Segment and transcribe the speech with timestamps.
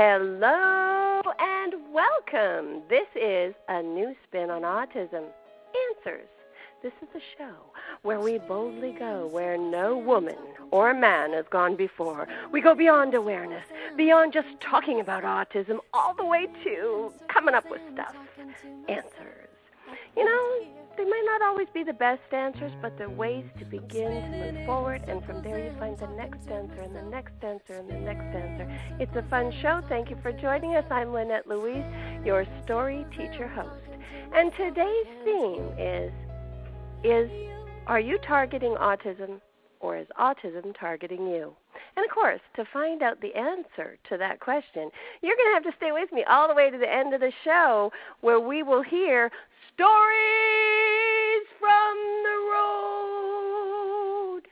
[0.00, 2.82] Hello and welcome.
[2.88, 5.24] This is a new spin on autism.
[5.90, 6.28] Answers.
[6.84, 7.56] This is a show
[8.02, 10.36] where we boldly go where no woman
[10.70, 12.28] or man has gone before.
[12.52, 13.64] We go beyond awareness,
[13.96, 18.14] beyond just talking about autism, all the way to coming up with stuff.
[18.88, 19.48] Answers.
[20.16, 20.67] You know,
[20.98, 24.66] they might not always be the best answers, but they're ways to begin to move
[24.66, 27.94] forward, and from there you find the next answer, and the next answer, and the
[27.94, 28.68] next answer.
[28.98, 29.80] It's a fun show.
[29.88, 30.84] Thank you for joining us.
[30.90, 31.84] I'm Lynette Louise,
[32.24, 33.88] your story teacher host.
[34.34, 36.12] And today's theme is
[37.04, 37.30] is
[37.86, 39.40] are you targeting autism
[39.80, 41.54] or is autism targeting you?
[41.96, 44.90] And of course, to find out the answer to that question,
[45.22, 47.20] you're going to have to stay with me all the way to the end of
[47.20, 49.30] the show where we will hear
[49.78, 54.42] Stories from the Road.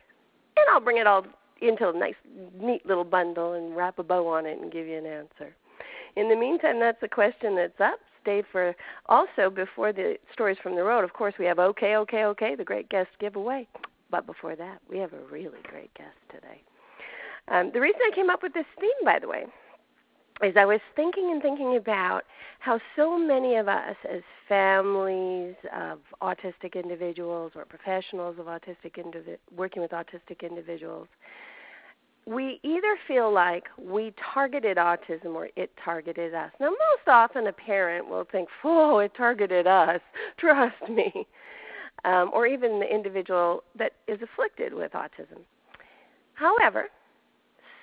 [0.56, 1.26] And I'll bring it all
[1.60, 2.14] into a nice,
[2.60, 5.52] neat little bundle and wrap a bow on it and give you an answer.
[6.14, 7.98] In the meantime, that's the question that's up.
[8.22, 11.02] Stay for also before the stories from the road.
[11.02, 13.66] Of course, we have OK, OK, OK, the great guest giveaway.
[14.10, 16.62] But before that, we have a really great guest today.
[17.48, 19.46] Um, the reason I came up with this theme, by the way,
[20.42, 22.22] is I was thinking and thinking about
[22.58, 29.38] how so many of us, as families of autistic individuals or professionals of autistic indivi-
[29.56, 31.08] working with autistic individuals,
[32.26, 36.50] we either feel like we targeted autism or it targeted us.
[36.58, 40.00] Now, most often a parent will think, "Oh, it targeted us.
[40.36, 41.26] Trust me,"
[42.04, 45.44] um, or even the individual that is afflicted with autism.
[46.34, 46.88] However,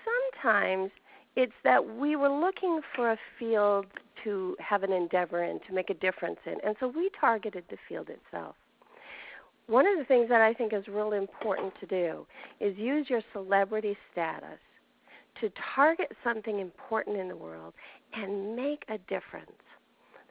[0.03, 0.91] sometimes
[1.36, 3.88] it's that we were looking for a field
[4.23, 7.78] to have an endeavor in, to make a difference in, and so we targeted the
[7.88, 8.56] field itself.
[9.67, 12.28] One of the things that I think is really important to do
[12.59, 14.59] is use your celebrity status
[15.39, 17.73] to target something important in the world
[18.14, 19.52] and make a difference.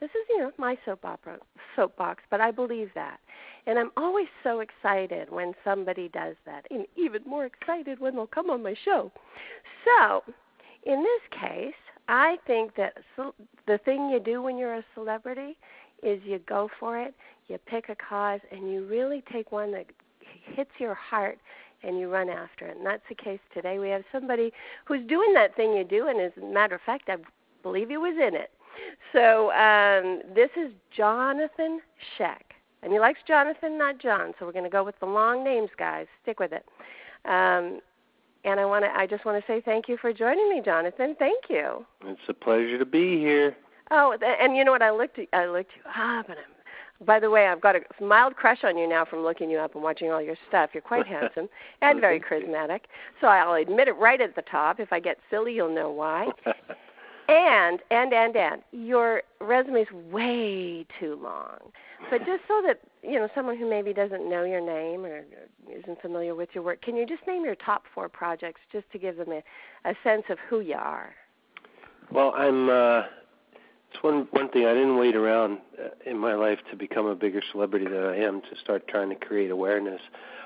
[0.01, 1.39] This is, you know, my soap opera
[1.77, 3.21] soapbox, but I believe that.
[3.67, 8.27] And I'm always so excited when somebody does that, and even more excited when they'll
[8.27, 9.13] come on my show.
[9.85, 10.25] So,
[10.85, 11.75] in this case,
[12.09, 12.95] I think that
[13.67, 15.57] the thing you do when you're a celebrity
[16.03, 17.15] is you go for it,
[17.49, 19.87] you pick a cause, and you really take one that
[20.45, 21.39] hits your heart
[21.85, 22.77] and you run after it.
[22.77, 23.79] And that's the case today.
[23.79, 24.53] We have somebody
[24.85, 27.17] who's doing that thing you do, and as a matter of fact, I
[27.63, 28.51] believe he was in it.
[29.13, 31.81] So um, this is Jonathan
[32.17, 32.53] Schaech.
[32.83, 34.35] And he likes Jonathan, not John.
[34.39, 36.07] So we're going to go with the long names, guys.
[36.23, 36.67] Stick with it.
[37.25, 37.81] Um,
[38.45, 41.17] and I want to I just want to say thank you for joining me, Jonathan.
[41.19, 41.85] Thank you.
[42.05, 43.57] It's a pleasure to be here.
[43.91, 44.83] Oh, and you know what?
[44.83, 48.37] I looked I looked you up, and I'm, by the way, I've got a mild
[48.37, 50.71] crush on you now from looking you up and watching all your stuff.
[50.73, 51.49] You're quite handsome
[51.81, 52.83] and very charismatic.
[53.21, 54.81] So I'll admit it right at the top.
[54.81, 56.29] If I get silly, you'll know why.
[57.29, 61.59] and and and and your resume is way too long.
[62.11, 65.25] But just so that you know, someone who maybe doesn't know your name or
[65.71, 68.99] isn't familiar with your work, can you just name your top four projects just to
[68.99, 69.43] give them a,
[69.89, 71.15] a sense of who you are?
[72.11, 72.69] Well, I'm.
[72.69, 73.03] uh
[73.93, 77.15] it's one one thing I didn't wait around uh, in my life to become a
[77.15, 80.01] bigger celebrity than I am to start trying to create awareness.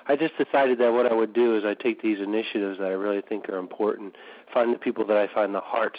[0.08, 2.92] I just decided that what I would do is I take these initiatives that I
[2.92, 4.14] really think are important,
[4.52, 5.98] find the people that I find the hearts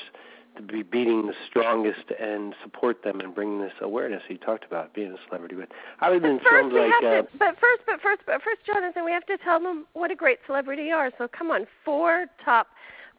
[0.57, 4.93] to be beating the strongest and support them and bring this awareness you talked about
[4.93, 5.69] being a celebrity with.
[6.01, 6.91] I in films like.
[7.03, 10.15] Uh, but first, but first, but first, Jonathan, we have to tell them what a
[10.15, 11.11] great celebrity you are.
[11.17, 12.67] So come on, four top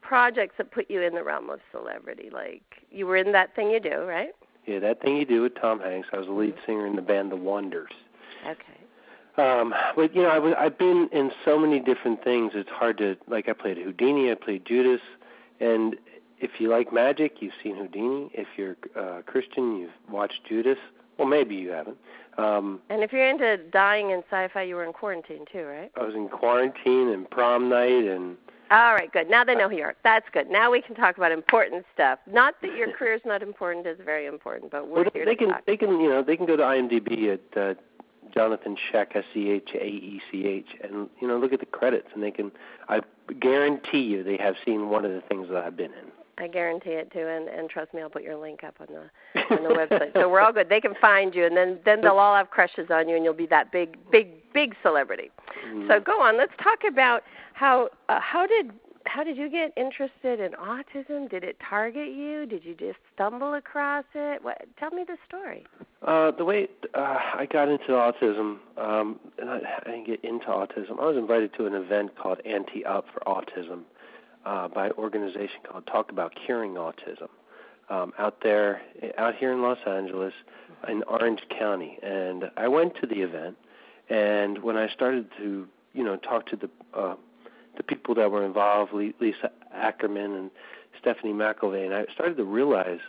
[0.00, 2.30] projects that put you in the realm of celebrity.
[2.32, 4.30] Like you were in that thing you do, right?
[4.66, 6.08] Yeah, that thing you do with Tom Hanks.
[6.12, 6.66] I was the lead mm-hmm.
[6.66, 7.92] singer in the band The Wonders.
[8.46, 8.78] Okay.
[9.38, 12.52] Um, but you know, I was, I've been in so many different things.
[12.54, 13.48] It's hard to like.
[13.48, 14.30] I played Houdini.
[14.30, 15.00] I played Judas,
[15.60, 15.96] and
[16.40, 18.30] if you like magic, you've seen Houdini.
[18.32, 20.78] If you're uh, Christian, you've watched Judas.
[21.18, 21.96] Well, maybe you haven't.
[22.36, 25.90] Um, and if you're into dying and sci-fi, you were in quarantine too, right?
[25.96, 28.36] I was in quarantine and prom night and.
[28.70, 29.30] All right, good.
[29.30, 29.94] Now they know who you are.
[30.04, 30.50] That's good.
[30.50, 32.18] Now we can talk about important stuff.
[32.30, 34.70] Not that your career is not important; it's very important.
[34.70, 35.66] But we're well, here they to can, talk.
[35.66, 37.74] They can, you know, they can go to IMDb at uh,
[38.32, 41.66] Jonathan Schaech, S C H A E C H, and you know, look at the
[41.66, 42.52] credits, and they can.
[42.90, 43.00] I
[43.40, 46.12] guarantee you, they have seen one of the things that I've been in.
[46.38, 49.40] I guarantee it too, and and trust me, I'll put your link up on the
[49.56, 50.12] on the website.
[50.14, 50.68] So we're all good.
[50.68, 53.34] They can find you, and then then they'll all have crushes on you, and you'll
[53.34, 55.30] be that big big big celebrity.
[55.66, 55.88] Mm-hmm.
[55.88, 56.36] So go on.
[56.36, 57.22] Let's talk about
[57.54, 58.72] how uh, how did
[59.06, 61.30] how did you get interested in autism?
[61.30, 62.46] Did it target you?
[62.46, 64.42] Did you just stumble across it?
[64.44, 64.66] What?
[64.78, 65.64] Tell me the story.
[66.06, 70.46] Uh, the way uh, I got into autism, um, and I, I didn't get into
[70.46, 71.00] autism.
[71.00, 73.82] I was invited to an event called Ante Up for Autism
[74.48, 77.28] uh, by an organization called Talk About Curing Autism.
[77.90, 78.82] um, out there,
[79.16, 80.34] out here in Los Angeles,
[80.88, 83.56] in Orange County, and I went to the event.
[84.10, 87.14] And when I started to, you know, talk to the uh,
[87.76, 90.50] the people that were involved, Lisa Ackerman and
[90.98, 93.00] Stephanie McElvey, and I started to realize,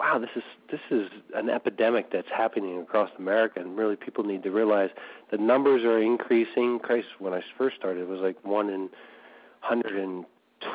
[0.00, 4.42] wow, this is this is an epidemic that's happening across America, and really people need
[4.44, 4.90] to realize
[5.30, 6.78] the numbers are increasing.
[6.78, 8.90] Christ, when I first started, it was like one in
[9.62, 10.24] 100 and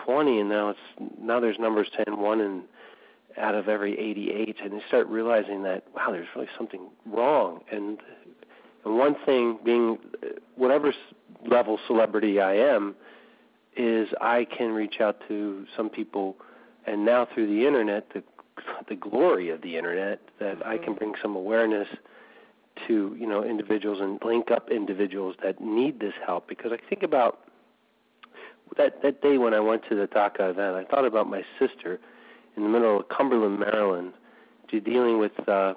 [0.07, 0.79] now it's
[1.19, 2.63] now there's numbers saying one in
[3.37, 7.99] out of every 88, and you start realizing that wow, there's really something wrong, and
[8.83, 9.97] and one thing being
[10.55, 10.93] whatever
[11.45, 12.95] level celebrity I am
[13.75, 16.35] is I can reach out to some people,
[16.85, 18.23] and now through the internet, the
[18.89, 20.93] the glory of the internet, that I can mm-hmm.
[20.93, 21.87] bring some awareness
[22.87, 26.47] to you know individuals and link up individuals that need this help.
[26.47, 27.39] Because I think about
[28.75, 31.99] that that day when I went to the TACA event, I thought about my sister
[32.55, 34.13] in the middle of Cumberland, Maryland,
[34.69, 35.73] dealing with uh,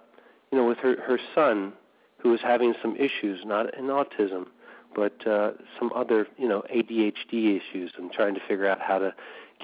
[0.51, 1.73] you know with her her son
[2.19, 4.47] who was having some issues, not in autism,
[4.95, 9.15] but uh, some other, you know, ADHD issues, and trying to figure out how to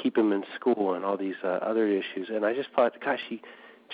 [0.00, 2.28] keep him in school and all these uh, other issues.
[2.30, 3.42] And I just thought, gosh, she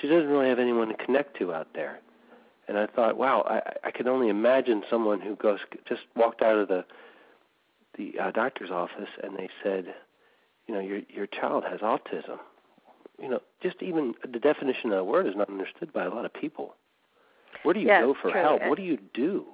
[0.01, 2.01] she doesn't really have anyone to connect to out there.
[2.69, 6.59] And I thought, wow, I, I could only imagine someone who goes just walked out
[6.59, 6.85] of the
[7.97, 9.95] the uh, doctor's office and they said,
[10.67, 12.39] you know, your your child has autism.
[13.21, 16.25] You know, just even the definition of that word is not understood by a lot
[16.25, 16.75] of people.
[17.63, 18.41] Where do you yes, go for true.
[18.41, 18.63] help?
[18.67, 19.45] What do you do?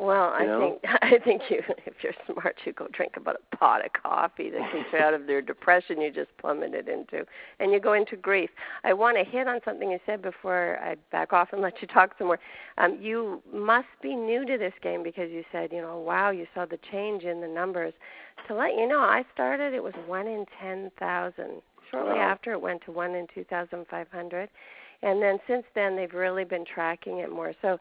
[0.00, 0.78] Well, I know?
[0.82, 4.48] think I think you, if you're smart, you go drink about a pot of coffee
[4.50, 7.26] that keeps you out of their depression you just plummeted into,
[7.58, 8.50] and you go into grief.
[8.84, 11.88] I want to hit on something you said before I back off and let you
[11.88, 12.38] talk some more.
[12.78, 16.46] Um, you must be new to this game because you said, you know, wow, you
[16.54, 17.92] saw the change in the numbers.
[18.46, 21.62] To let you know, I started it was one in ten thousand.
[21.90, 22.20] Shortly wow.
[22.20, 24.48] after, it went to one in two thousand five hundred
[25.02, 27.52] and then since then they've really been tracking it more.
[27.62, 27.78] So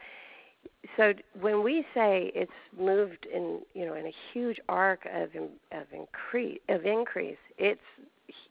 [0.96, 5.30] so when we say it's moved in you know in a huge arc of
[5.72, 7.82] of increase of increase, it's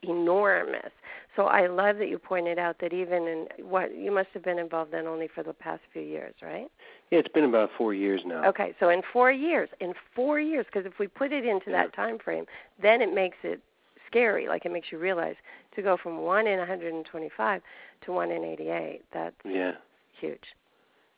[0.02, 0.92] enormous.
[1.34, 4.58] So I love that you pointed out that even in what you must have been
[4.58, 6.68] involved in only for the past few years, right?
[7.10, 8.46] Yeah, it's been about four years now.
[8.46, 11.82] Okay, so in four years, in four years, because if we put it into yeah.
[11.82, 12.46] that time frame,
[12.80, 13.60] then it makes it
[14.06, 14.48] scary.
[14.48, 15.36] Like it makes you realize
[15.74, 17.62] to go from one in 125
[18.06, 19.02] to one in 88.
[19.12, 19.72] That's yeah
[20.20, 20.54] huge.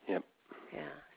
[0.09, 0.25] Yep.
[0.25, 0.38] Yeah.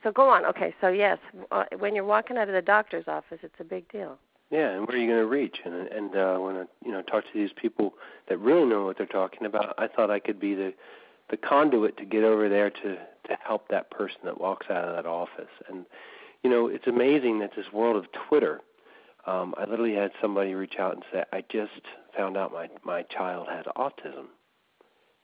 [0.03, 0.45] So go on.
[0.45, 0.74] Okay.
[0.81, 1.18] So yes,
[1.51, 4.18] uh, when you're walking out of the doctor's office, it's a big deal.
[4.50, 5.59] Yeah, and where are you going to reach?
[5.63, 7.94] And and uh, when I you know talk to these people
[8.27, 10.74] that really know what they're talking about, I thought I could be the
[11.30, 14.95] the conduit to get over there to to help that person that walks out of
[14.95, 15.51] that office.
[15.69, 15.86] And
[16.44, 18.62] you know, it's amazing that this world of Twitter
[19.25, 21.81] um, I literally had somebody reach out and say, "I just
[22.15, 24.27] found out my my child has autism,"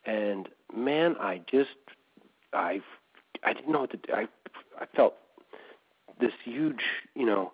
[0.06, 1.78] and man, I just
[2.54, 2.82] I
[3.44, 4.14] I didn't know what to do.
[4.14, 4.28] I
[4.80, 5.16] I felt
[6.20, 6.84] this huge,
[7.16, 7.52] you know,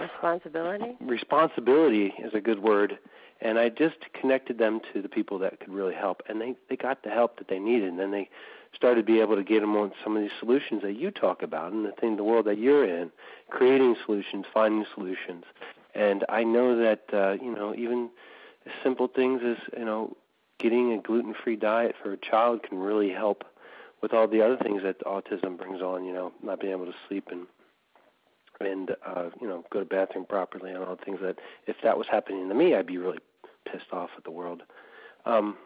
[0.00, 0.96] responsibility.
[1.00, 2.98] Responsibility is a good word,
[3.40, 6.76] and I just connected them to the people that could really help, and they they
[6.76, 8.28] got the help that they needed, and then they
[8.74, 11.42] started to be able to get them on some of these solutions that you talk
[11.42, 13.10] about and the thing, the world that you're in,
[13.50, 15.44] creating solutions, finding solutions.
[15.94, 18.10] And I know that uh, you know even
[18.82, 20.16] simple things as you know
[20.58, 23.44] getting a gluten-free diet for a child can really help
[24.02, 26.04] with all the other things that autism brings on.
[26.04, 27.46] You know, not being able to sleep and
[28.60, 31.96] and uh, you know go to bathroom properly and all the things that if that
[31.96, 33.18] was happening to me, I'd be really
[33.70, 34.62] pissed off at the world.
[35.24, 35.56] Um,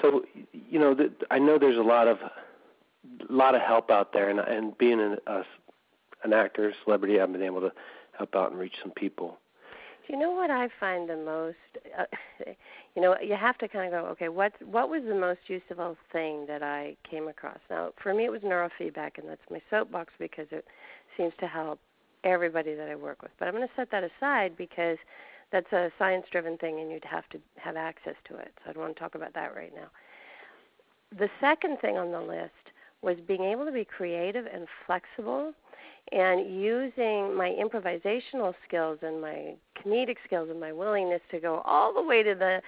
[0.00, 4.12] so you know, the, I know there's a lot of a lot of help out
[4.12, 5.42] there, and and being an, a,
[6.24, 7.72] an actor, celebrity, I've been able to
[8.16, 9.38] help out and reach some people.
[10.06, 11.56] Do you know what I find the most?
[11.98, 12.04] Uh,
[12.94, 15.96] you know, you have to kind of go, okay, what what was the most useful
[16.12, 17.58] thing that I came across?
[17.70, 20.66] Now, for me, it was neurofeedback, and that's my soapbox because it
[21.16, 21.78] seems to help
[22.24, 23.32] everybody that I work with.
[23.38, 24.98] But I'm going to set that aside because
[25.50, 28.52] that's a science driven thing and you'd have to have access to it.
[28.64, 29.88] So I don't want to talk about that right now.
[31.18, 32.52] The second thing on the list
[33.02, 35.52] was being able to be creative and flexible
[36.10, 41.94] and using my improvisational skills and my comedic skills and my willingness to go all
[41.94, 42.60] the way to the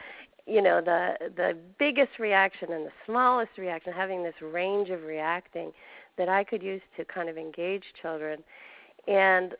[0.46, 5.72] you know the the biggest reaction and the smallest reaction having this range of reacting
[6.16, 8.42] that I could use to kind of engage children
[9.08, 9.54] and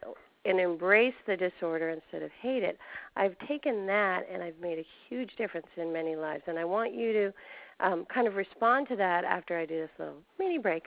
[0.47, 2.79] and embrace the disorder instead of hate it.
[3.17, 6.43] I've taken that and I've made a huge difference in many lives.
[6.47, 7.33] And I want you to
[7.81, 10.85] um, kind of respond to that after I do this little mini break.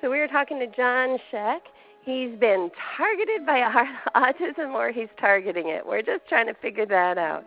[0.00, 1.60] So we were talking to John Schaech.
[2.08, 3.60] He's been targeted by
[4.16, 5.86] autism or he's targeting it.
[5.86, 7.44] We're just trying to figure that out.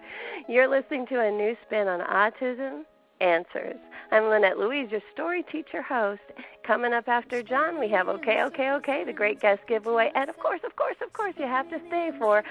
[0.47, 2.83] You're listening to a new spin on autism
[3.21, 3.77] answers.
[4.11, 6.21] I'm Lynette Louise, your story teacher host.
[6.63, 10.11] Coming up after John, we have Okay, Okay, Okay, the great guest giveaway.
[10.13, 12.43] And of course, of course, of course, you have to stay for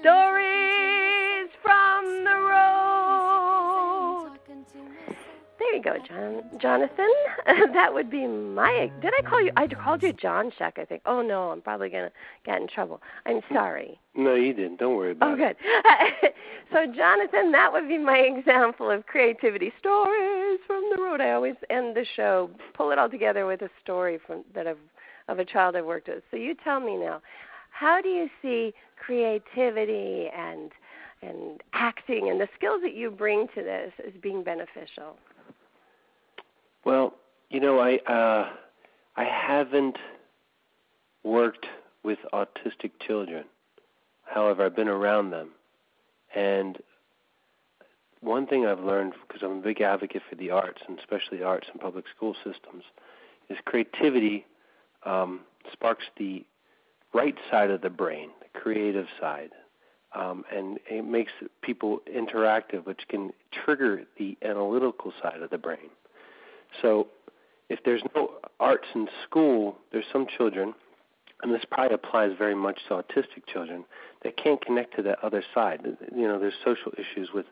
[0.00, 2.91] Stories from the Road.
[5.62, 7.12] There you go, John, Jonathan.
[7.72, 8.90] that would be my.
[9.00, 9.52] Did I call you?
[9.56, 10.76] I called you John Shuck.
[10.76, 11.02] I think.
[11.06, 12.10] Oh no, I'm probably gonna
[12.44, 13.00] get in trouble.
[13.26, 14.00] I'm sorry.
[14.16, 14.80] No, you didn't.
[14.80, 15.56] Don't worry about oh, it.
[15.64, 16.32] Oh, good.
[16.72, 21.20] so, Jonathan, that would be my example of creativity stories from the road.
[21.20, 24.78] I always end the show, pull it all together with a story from that I've
[25.28, 26.24] of a child I've worked with.
[26.32, 27.22] So, you tell me now,
[27.70, 30.72] how do you see creativity and
[31.22, 35.16] and acting and the skills that you bring to this as being beneficial?
[36.84, 37.14] Well,
[37.50, 38.50] you know, I uh,
[39.16, 39.98] I haven't
[41.22, 41.66] worked
[42.02, 43.44] with autistic children.
[44.24, 45.50] However, I've been around them,
[46.34, 46.78] and
[48.20, 51.68] one thing I've learned because I'm a big advocate for the arts and especially arts
[51.72, 52.84] in public school systems
[53.48, 54.46] is creativity
[55.04, 55.40] um,
[55.72, 56.44] sparks the
[57.12, 59.50] right side of the brain, the creative side,
[60.14, 65.90] um, and it makes people interactive, which can trigger the analytical side of the brain.
[66.80, 67.08] So
[67.68, 70.74] if there's no arts in school, there's some children,
[71.42, 73.84] and this probably applies very much to autistic children,
[74.22, 75.80] that can't connect to that other side.
[76.14, 77.46] You know, there's social issues with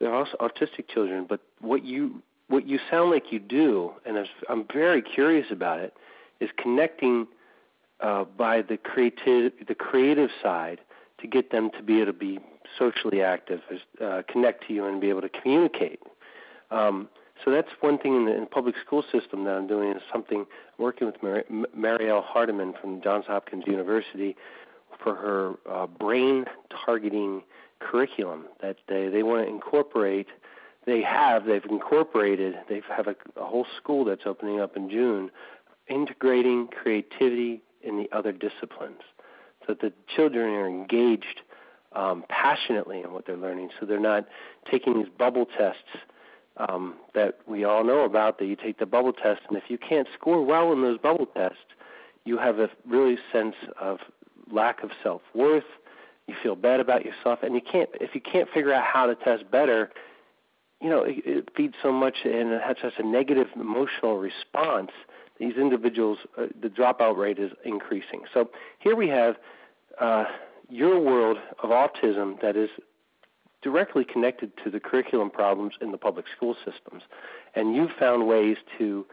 [0.00, 4.28] there are also autistic children, but what you what you sound like you do, and
[4.48, 5.94] I'm very curious about it,
[6.40, 7.28] is connecting
[8.00, 10.80] uh, by the creative the creative side
[11.20, 12.40] to get them to be able to be
[12.78, 13.60] socially active,
[14.04, 16.00] uh, connect to you, and be able to communicate.
[16.70, 17.08] Um,
[17.44, 20.46] so that's one thing in the, in public school system that I'm doing is something
[20.78, 21.44] working with Mar-
[21.76, 24.36] Mariale Hardiman from Johns Hopkins University
[25.02, 26.44] for her uh, brain
[26.84, 27.42] targeting
[27.80, 30.28] curriculum that they they want to incorporate.
[30.86, 35.30] They have they've incorporated they have a, a whole school that's opening up in June,
[35.88, 39.00] integrating creativity in the other disciplines,
[39.66, 41.40] so that the children are engaged
[41.94, 43.70] um, passionately in what they're learning.
[43.78, 44.26] So they're not
[44.70, 45.82] taking these bubble tests
[46.56, 49.78] um, that we all know about that you take the bubble test, and if you
[49.78, 51.58] can't score well in those bubble tests,
[52.24, 53.98] you have a really sense of
[54.50, 55.64] lack of self worth.
[56.26, 57.90] You feel bad about yourself, and you can't.
[58.00, 59.90] If you can't figure out how to test better,
[60.80, 64.90] you know it, it feeds so much, and it has such a negative emotional response.
[65.38, 68.22] These individuals, uh, the dropout rate is increasing.
[68.32, 69.36] So here we have
[70.00, 70.26] uh,
[70.68, 72.70] your world of autism that is
[73.62, 77.02] directly connected to the curriculum problems in the public school systems.
[77.54, 79.06] And you've found ways to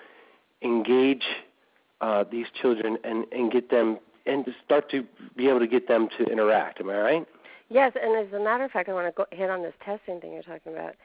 [0.62, 1.24] engage
[2.02, 5.88] uh, these children and, and get them and to start to be able to get
[5.88, 6.80] them to interact.
[6.80, 7.28] Am I right?
[7.70, 10.20] Yes, and as a matter of fact, I want to go, hit on this testing
[10.20, 10.96] thing you're talking about.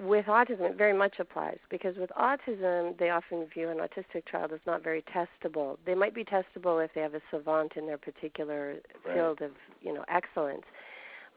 [0.00, 4.52] With autism, it very much applies because with autism, they often view an autistic child
[4.52, 5.78] as not very testable.
[5.86, 9.14] They might be testable if they have a savant in their particular right.
[9.14, 10.64] field of, you know, excellence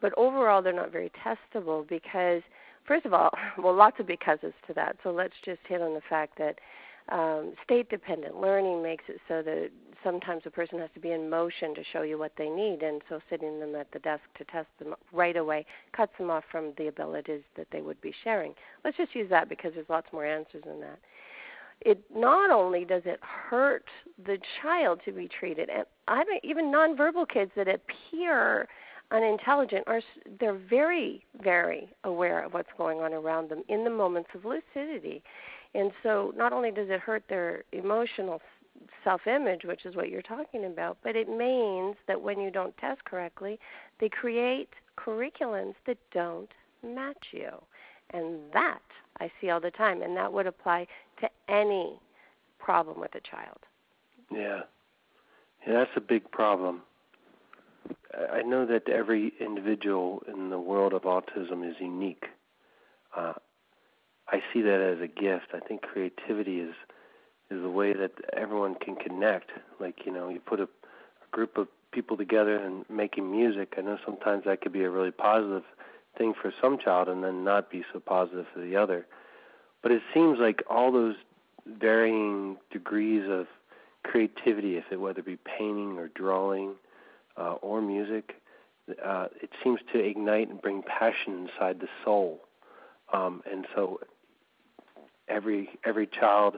[0.01, 2.41] but overall they're not very testable because
[2.86, 4.98] first of all well lots of becauses to that.
[5.03, 6.60] So let's just hit on the fact that
[7.10, 9.70] um, state dependent learning makes it so that
[10.03, 12.81] sometimes a person has to be in motion to show you what they need.
[12.84, 15.65] And so sitting them at the desk to test them right away
[15.96, 18.53] cuts them off from the abilities that they would be sharing.
[18.84, 21.00] Let's just use that because there's lots more answers than that.
[21.81, 23.86] It not only does it hurt
[24.24, 28.67] the child to be treated and i don't even nonverbal kids that appear
[29.12, 30.01] unintelligent are
[30.39, 35.22] they're very very aware of what's going on around them in the moments of lucidity.
[35.74, 38.41] And so not only does it hurt their emotional
[39.03, 42.75] self image which is what you're talking about but it means that when you don't
[42.77, 43.60] test correctly
[44.00, 46.50] they create curriculums that don't
[46.84, 47.51] match you.
[48.13, 48.82] And that
[49.20, 50.88] i see all the time and that would apply
[51.20, 52.00] to any
[52.60, 53.60] problem with a child.
[54.32, 54.62] Yeah.
[55.68, 56.82] Yeah that's a big problem
[58.31, 62.25] I know that every individual in the world of autism is unique.
[63.15, 63.33] Uh,
[64.27, 65.47] I see that as a gift.
[65.53, 66.73] I think creativity is
[67.50, 69.51] is the way that everyone can connect.
[69.79, 70.67] Like you know, you put a, a
[71.31, 73.75] group of people together and making music.
[73.77, 75.63] I know sometimes that could be a really positive
[76.17, 79.05] thing for some child, and then not be so positive for the other.
[79.81, 81.15] But it seems like all those
[81.65, 83.47] varying degrees of
[84.03, 86.75] creativity, if it whether it be painting or drawing
[87.38, 88.35] uh, or music,
[89.05, 92.41] uh, it seems to ignite and bring passion inside the soul.
[93.13, 94.00] Um, and so
[95.27, 96.55] every every child,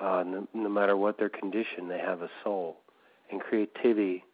[0.00, 2.76] uh, no, no matter what their condition, they have a soul,
[3.30, 4.24] and creativity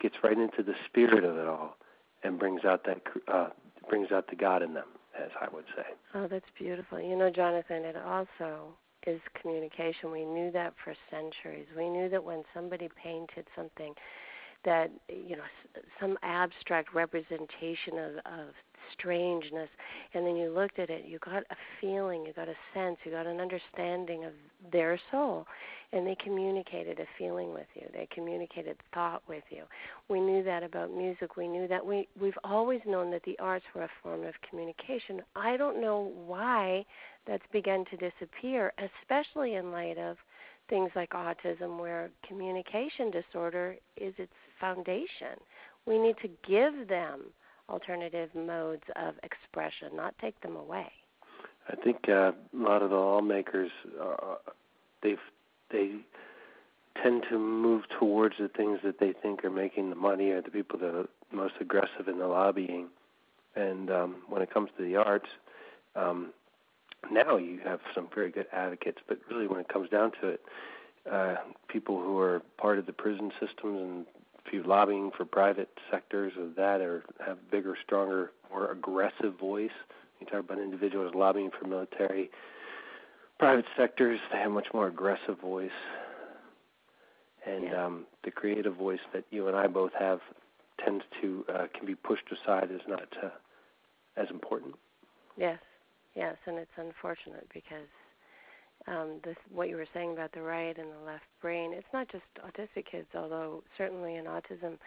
[0.00, 1.76] gets right into the spirit of it all
[2.24, 3.02] and brings out that
[3.32, 3.48] uh,
[3.88, 4.86] brings out the God in them.
[5.18, 5.84] as I would say.
[6.14, 7.00] Oh, that's beautiful.
[7.00, 8.74] You know, Jonathan, it also
[9.06, 10.10] is communication.
[10.10, 11.66] We knew that for centuries.
[11.76, 13.94] We knew that when somebody painted something
[14.64, 15.42] that you know
[16.00, 18.48] some abstract representation of, of
[18.92, 19.68] strangeness
[20.14, 23.10] and then you looked at it you got a feeling you got a sense you
[23.10, 24.32] got an understanding of
[24.70, 25.46] their soul
[25.92, 29.64] and they communicated a feeling with you they communicated thought with you.
[30.08, 33.64] We knew that about music we knew that we we've always known that the arts
[33.74, 35.22] were a form of communication.
[35.36, 36.84] I don't know why
[37.26, 40.16] that's begun to disappear especially in light of
[40.68, 45.36] things like autism where communication disorder is its foundation
[45.86, 47.22] we need to give them
[47.68, 50.90] alternative modes of expression, not take them away.
[51.68, 54.36] I think uh, a lot of the lawmakers, uh,
[55.02, 55.16] they
[55.70, 55.92] they
[57.02, 60.50] tend to move towards the things that they think are making the money, or the
[60.50, 62.88] people that are most aggressive in the lobbying.
[63.54, 65.28] And um, when it comes to the arts,
[65.94, 66.32] um,
[67.10, 70.40] now you have some very good advocates, but really when it comes down to it,
[71.10, 71.36] uh,
[71.68, 74.06] people who are part of the prison systems and
[74.44, 79.70] if you're lobbying for private sectors of that or have bigger, stronger, more aggressive voice,
[80.20, 82.30] you talk about individuals lobbying for military,
[83.38, 85.70] private sectors, they have much more aggressive voice.
[87.44, 87.86] And yeah.
[87.86, 90.20] um, the creative voice that you and I both have
[90.84, 93.30] tends to uh, can be pushed aside as not uh,
[94.16, 94.74] as important.
[95.36, 95.58] Yes,
[96.14, 97.88] yes, and it's unfortunate because
[98.86, 101.72] um, this what you were saying about the right and the left brain.
[101.72, 104.78] It's not just autistic kids, although certainly in autism,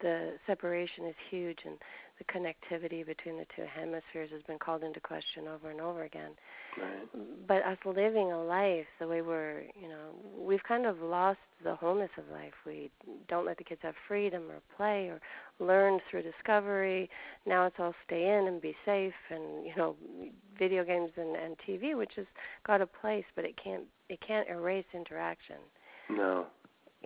[0.00, 1.76] the separation is huge, and
[2.18, 6.30] the connectivity between the two hemispheres has been called into question over and over again.
[6.80, 7.46] Right.
[7.48, 11.74] But us living a life the way we're, you know, we've kind of lost the
[11.74, 12.52] wholeness of life.
[12.64, 12.90] We
[13.28, 15.20] don't let the kids have freedom or play or
[15.64, 17.10] learn through discovery.
[17.46, 19.96] Now it's all stay in and be safe, and you know,
[20.58, 22.26] video games and, and TV, which has
[22.66, 25.56] got a place, but it can't it can't erase interaction.
[26.10, 26.46] No.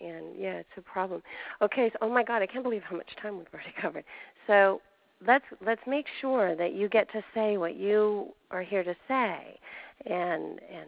[0.00, 1.22] And yeah, it's a problem.
[1.60, 4.04] Okay, so oh my God, I can't believe how much time we've already covered.
[4.46, 4.80] So
[5.26, 9.58] let's let's make sure that you get to say what you are here to say,
[10.06, 10.86] and and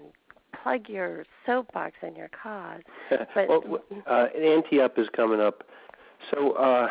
[0.63, 2.83] plug your soapbox and your cause.
[3.35, 5.65] But well, uh, Ante Up is coming up.
[6.31, 6.89] So uh,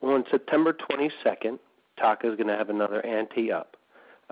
[0.00, 1.58] on September 22nd,
[1.98, 3.76] TACA is going to have another Ante Up.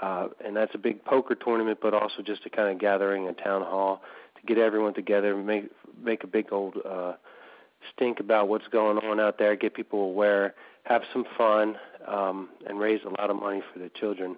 [0.00, 3.32] Uh, and that's a big poker tournament, but also just a kind of gathering, a
[3.32, 4.02] town hall
[4.36, 5.70] to get everyone together, and make
[6.02, 7.14] make a big old uh,
[7.92, 12.78] stink about what's going on out there, get people aware, have some fun, um, and
[12.78, 14.36] raise a lot of money for the children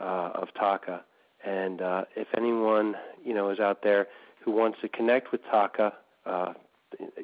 [0.00, 1.00] uh, of TACA.
[1.44, 4.08] And uh, if anyone you know is out there
[4.44, 5.92] who wants to connect with TACA,
[6.26, 6.52] uh,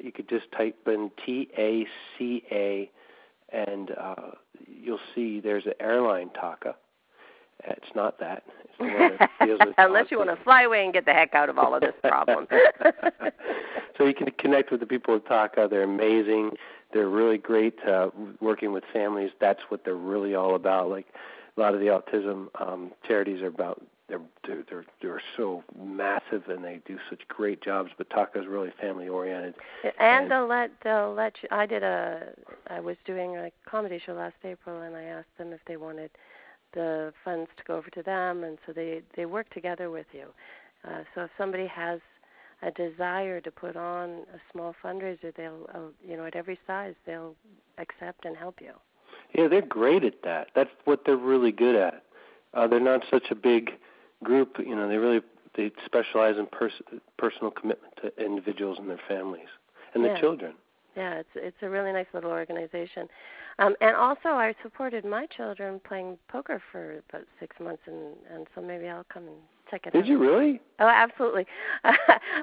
[0.01, 2.91] you could just type in T A C A,
[3.49, 4.31] and uh,
[4.67, 6.75] you'll see there's an airline TACA
[7.65, 8.43] it's not that.
[8.79, 11.81] It's Unless you want to fly away and get the heck out of all of
[11.81, 12.47] this problem.
[13.97, 15.69] so you can connect with the people at TACA.
[15.69, 16.51] They're amazing.
[16.93, 19.31] They're really great uh, working with families.
[19.39, 20.89] That's what they're really all about.
[20.89, 21.07] Like
[21.57, 23.83] a lot of the autism um, charities are about.
[24.07, 27.91] They're they're they're, they're so massive and they do such great jobs.
[27.95, 29.53] But TACA is really family oriented.
[29.83, 31.49] And, and they'll let they'll let you.
[31.51, 32.29] I did a.
[32.67, 36.09] I was doing a comedy show last April, and I asked them if they wanted
[36.73, 40.27] the funds to go over to them, and so they they work together with you.
[40.87, 41.99] Uh, so if somebody has
[42.61, 46.93] a desire to put on a small fundraiser, they'll uh, you know at every size
[47.05, 47.35] they'll
[47.77, 48.73] accept and help you.
[49.33, 50.49] Yeah, they're great at that.
[50.55, 52.03] That's what they're really good at.
[52.53, 53.71] Uh, they're not such a big
[54.23, 54.57] group.
[54.59, 55.21] You know, they really
[55.55, 56.81] they specialize in pers-
[57.17, 59.47] personal commitment to individuals and their families
[59.93, 60.13] and yeah.
[60.13, 60.53] the children.
[60.95, 63.07] Yeah, it's it's a really nice little organization.
[63.59, 68.47] Um, and also, I supported my children playing poker for about six months, and and
[68.55, 69.35] so maybe I'll come and
[69.69, 70.01] check it Did out.
[70.05, 70.61] Did you really?
[70.79, 71.45] Oh, absolutely.
[71.83, 71.95] well,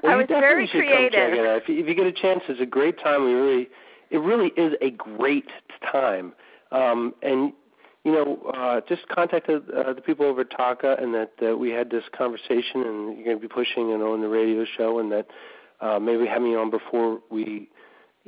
[0.03, 1.11] I was very creative.
[1.11, 1.61] Come check it out.
[1.63, 3.25] If you, if you get a chance, it's a great time.
[3.25, 3.67] We really,
[4.11, 5.49] it really is a great
[5.91, 6.33] time.
[6.71, 7.53] Um, and
[8.03, 11.71] you know, uh, just contacted uh, the people over at TACA, and that uh, we
[11.71, 15.11] had this conversation, and you're going to be pushing it on the radio show, and
[15.11, 15.27] that
[15.81, 17.69] uh, maybe have me on before we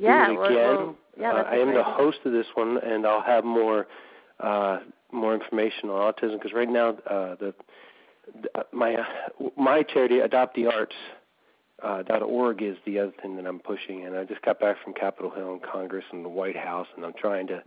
[0.00, 0.56] yeah, do it again.
[0.56, 3.86] well, yeah, uh, I am the host of this one, and I'll have more
[4.40, 4.78] uh,
[5.12, 7.54] more information on autism because right now uh, the,
[8.42, 8.96] the my
[9.56, 10.96] my charity Adopt the Arts.
[11.82, 14.92] Uh, .org is the other thing that I'm pushing, and I just got back from
[14.92, 17.62] Capitol Hill and Congress and the White House, and I'm trying to,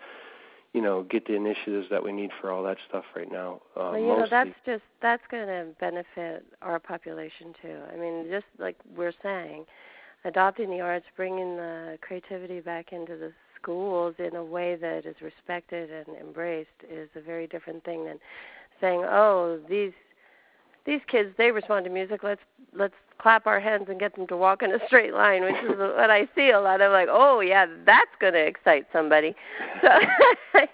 [0.71, 3.59] you know, get the initiatives that we need for all that stuff right now.
[3.75, 4.21] Uh, well, you mostly.
[4.21, 7.79] know, that's just that's going to benefit our population too.
[7.91, 9.65] I mean, just like we're saying,
[10.25, 13.31] adopting the arts, bringing the creativity back into the
[13.61, 18.19] schools in a way that is respected and embraced is a very different thing than
[18.81, 19.93] saying, "Oh, these
[20.85, 22.23] these kids they respond to music.
[22.23, 22.41] Let's
[22.73, 25.77] let's clap our hands and get them to walk in a straight line," which is
[25.77, 26.81] what I see a lot.
[26.81, 29.35] I'm like, "Oh yeah, that's going to excite somebody."
[29.81, 29.89] So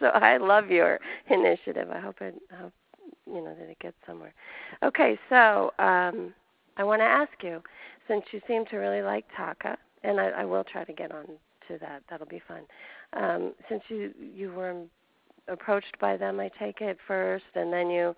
[0.00, 1.88] so I love your initiative.
[1.90, 2.72] I hope it I hope
[3.26, 4.32] you know that it gets somewhere.
[4.82, 6.34] Okay, so um
[6.76, 7.62] I want to ask you,
[8.08, 11.26] since you seem to really like TACA, and I, I will try to get on
[11.68, 12.02] to that.
[12.08, 12.62] That'll be fun.
[13.14, 14.82] Um, since you you were
[15.48, 18.14] approached by them, I take it first, and then you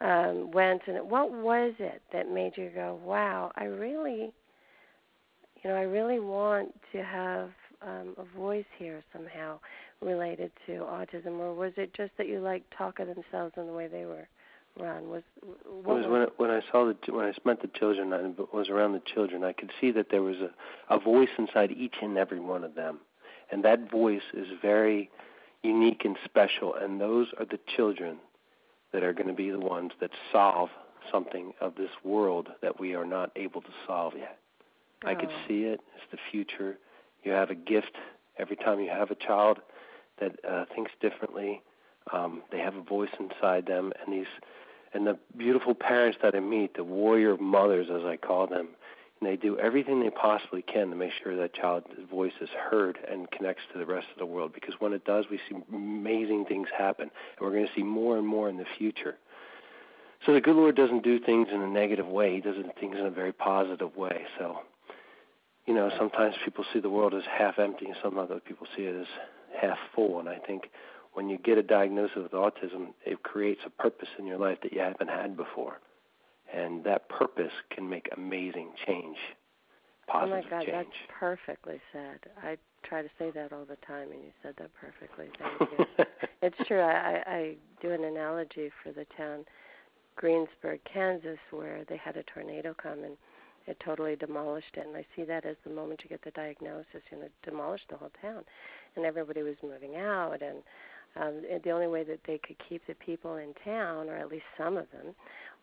[0.00, 0.82] um, went.
[0.86, 4.32] And what was it that made you go, "Wow, I really,
[5.62, 7.50] you know, I really want to have
[7.82, 9.58] um, a voice here somehow
[10.00, 13.86] related to autism," or was it just that you liked TACA themselves and the way
[13.86, 14.28] they were?
[14.78, 18.12] Ron was what was, was when when I saw the when I met the children
[18.12, 20.50] I was around the children I could see that there was a
[20.94, 22.98] a voice inside each and every one of them
[23.50, 25.10] and that voice is very
[25.62, 28.18] unique and special and those are the children
[28.92, 30.70] that are going to be the ones that solve
[31.10, 34.38] something of this world that we are not able to solve yet.
[35.04, 35.08] Oh.
[35.08, 35.48] I could oh.
[35.48, 35.80] see it.
[35.96, 36.78] It's the future.
[37.24, 37.96] You have a gift
[38.38, 39.58] every time you have a child
[40.20, 41.62] that uh, thinks differently.
[42.12, 44.26] Um, they have a voice inside them, and these
[44.94, 48.68] and the beautiful parents that I meet, the warrior mothers as I call them,
[49.20, 52.98] and they do everything they possibly can to make sure that child's voice is heard
[53.10, 54.52] and connects to the rest of the world.
[54.52, 58.16] Because when it does, we see amazing things happen, and we're going to see more
[58.16, 59.16] and more in the future.
[60.26, 63.06] So the good Lord doesn't do things in a negative way; He does things in
[63.06, 64.24] a very positive way.
[64.38, 64.60] So,
[65.66, 68.82] you know, sometimes people see the world as half empty, and some other people see
[68.82, 69.06] it as
[69.60, 70.18] half full.
[70.18, 70.70] And I think
[71.18, 74.72] when you get a diagnosis with autism, it creates a purpose in your life that
[74.72, 75.80] you haven't had before.
[76.54, 79.16] And that purpose can make amazing change,
[80.06, 80.72] positive Oh my God, change.
[80.72, 82.20] that's perfectly said.
[82.40, 85.26] I try to say that all the time, and you said that perfectly.
[85.40, 86.04] Thank you.
[86.42, 86.82] it's true.
[86.82, 89.44] I, I do an analogy for the town
[90.14, 93.16] Greensburg, Kansas, where they had a tornado come and
[93.66, 94.86] it totally demolished it.
[94.86, 97.96] And I see that as the moment you get the diagnosis, you know, demolished the
[97.96, 98.44] whole town,
[98.96, 100.58] and everybody was moving out, and
[101.16, 104.44] um, the only way that they could keep the people in town, or at least
[104.56, 105.14] some of them,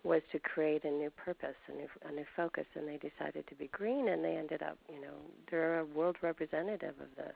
[0.03, 3.55] was to create a new purpose, a new, a new focus, and they decided to
[3.55, 5.13] be green, and they ended up, you know,
[5.49, 7.36] they're a world representative of this.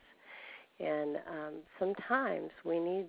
[0.79, 3.07] And um, sometimes we need,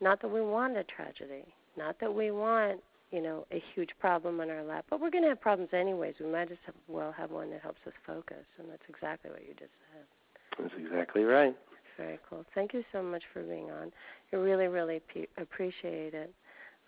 [0.00, 1.44] not that we want a tragedy,
[1.76, 2.80] not that we want,
[3.12, 6.14] you know, a huge problem on our lap, but we're going to have problems anyways.
[6.18, 9.54] We might as well have one that helps us focus, and that's exactly what you
[9.54, 10.04] just said.
[10.58, 11.54] That's exactly right
[11.96, 12.44] very cool.
[12.54, 13.92] Thank you so much for being on.
[14.32, 16.32] I really, really pe- appreciate it.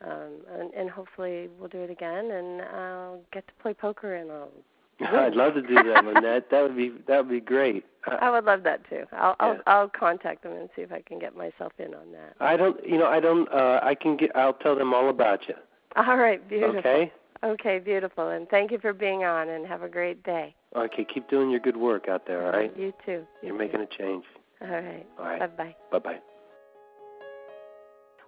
[0.04, 4.30] Um, and, and hopefully we'll do it again, and I'll get to play poker and
[4.30, 4.50] I'll.
[5.00, 6.50] I'd love to do that, Lynette.
[6.50, 7.84] That would be that would be great.
[8.20, 9.04] I would love that too.
[9.12, 9.46] I'll yeah.
[9.46, 12.34] I'll, I'll contact them and see if I can get myself in on that.
[12.40, 13.46] I don't, you know, I don't.
[13.52, 14.34] uh I can get.
[14.34, 15.54] I'll tell them all about you.
[15.96, 16.78] All right, beautiful.
[16.78, 17.12] Okay.
[17.44, 18.28] Okay, beautiful.
[18.30, 20.54] And thank you for being on, and have a great day.
[20.74, 22.46] Okay, keep doing your good work out there.
[22.46, 22.72] All right.
[22.76, 23.26] You too.
[23.42, 24.24] You are making a change.
[24.62, 25.06] All right.
[25.18, 25.40] All right.
[25.40, 25.76] Bye bye.
[25.92, 26.18] Bye bye.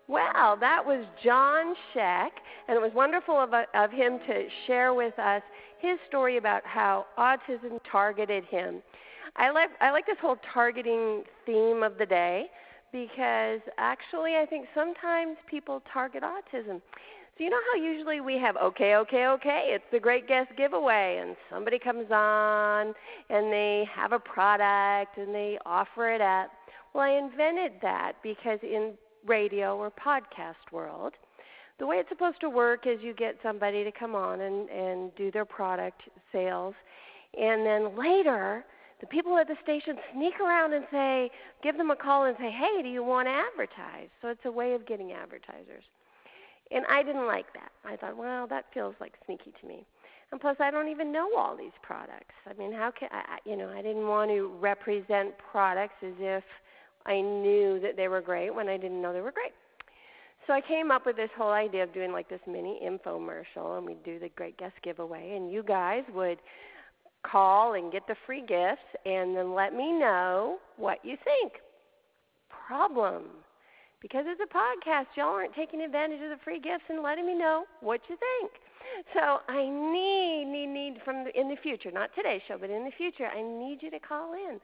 [0.08, 2.30] Well, that was John Schaech,
[2.66, 5.42] and it was wonderful of, of him to share with us
[5.78, 8.82] his story about how autism targeted him.
[9.36, 12.46] I like I like this whole targeting theme of the day
[12.90, 16.80] because actually I think sometimes people target autism.
[17.38, 21.20] So you know how usually we have okay, okay, okay, it's the great guest giveaway
[21.22, 22.94] and somebody comes on
[23.30, 26.50] and they have a product and they offer it up.
[26.92, 31.12] Well, I invented that because in radio or podcast world,
[31.78, 35.14] the way it's supposed to work is you get somebody to come on and and
[35.14, 36.74] do their product sales.
[37.40, 38.64] And then later
[39.00, 41.30] the people at the station sneak around and say
[41.62, 44.08] give them a call and say hey do you want to advertise?
[44.22, 45.84] So it's a way of getting advertisers
[46.70, 47.70] and I didn't like that.
[47.84, 49.86] I thought, well, that feels like sneaky to me.
[50.30, 52.34] And plus, I don't even know all these products.
[52.46, 53.38] I mean, how can I?
[53.44, 56.44] You know, I didn't want to represent products as if
[57.06, 59.52] I knew that they were great when I didn't know they were great.
[60.46, 63.86] So I came up with this whole idea of doing like this mini infomercial, and
[63.86, 66.38] we'd do the great guest giveaway, and you guys would
[67.22, 71.54] call and get the free gifts, and then let me know what you think.
[72.66, 73.24] Problem
[74.00, 77.34] because it's a podcast, y'all aren't taking advantage of the free gifts and letting me
[77.34, 78.52] know what you think.
[79.14, 82.84] So I need, need, need from the, in the future, not today's show, but in
[82.84, 84.60] the future, I need you to call in.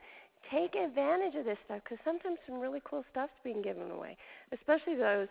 [0.51, 4.17] Take advantage of this stuff because sometimes some really cool stuff's being given away,
[4.51, 5.27] especially those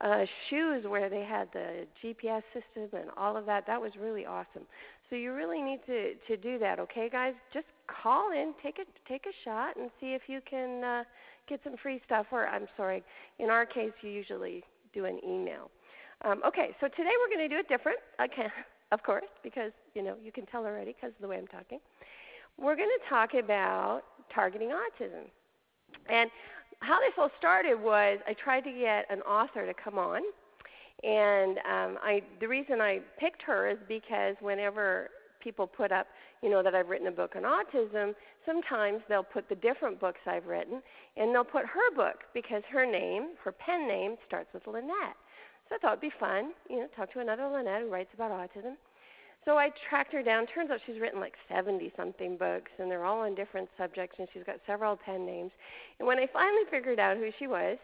[0.00, 3.66] uh, shoes where they had the GPS system and all of that.
[3.66, 4.66] That was really awesome.
[5.10, 7.34] So you really need to to do that, okay, guys?
[7.52, 10.82] Just call in, take a take a shot, and see if you can.
[10.82, 11.04] Uh,
[11.48, 13.02] get some free stuff or I'm sorry,
[13.38, 15.70] in our case you usually do an email.
[16.24, 18.46] Um, okay, so today we're going to do it different, okay,
[18.92, 21.78] of course, because you know you can tell already because of the way I'm talking.
[22.58, 24.02] We're going to talk about
[24.32, 25.24] targeting autism,
[26.08, 26.30] and
[26.80, 30.22] how this all started was I tried to get an author to come on,
[31.02, 35.08] and um, I the reason I picked her is because whenever
[35.40, 36.06] people put up,
[36.42, 40.20] you know, that I've written a book on autism, sometimes they'll put the different books
[40.26, 40.82] I've written,
[41.16, 45.16] and they'll put her book because her name, her pen name, starts with Lynette.
[45.68, 48.32] So I thought it'd be fun, you know, talk to another Lynette who writes about
[48.32, 48.74] autism.
[49.44, 50.46] So I tracked her down.
[50.46, 54.28] Turns out she's written like 70 something books, and they're all on different subjects, and
[54.32, 55.50] she's got several pen names.
[55.98, 57.78] And when I finally figured out who she was,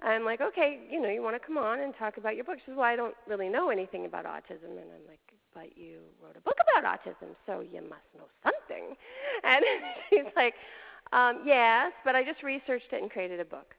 [0.00, 2.58] I'm like, okay, you know, you want to come on and talk about your book?
[2.58, 4.70] She says, well, I don't really know anything about autism.
[4.70, 5.18] And I'm like,
[5.54, 8.94] but you wrote a book about autism, so you must know something.
[9.44, 9.64] And
[10.10, 10.54] she's like,
[11.12, 13.74] um, yes, but I just researched it and created a book.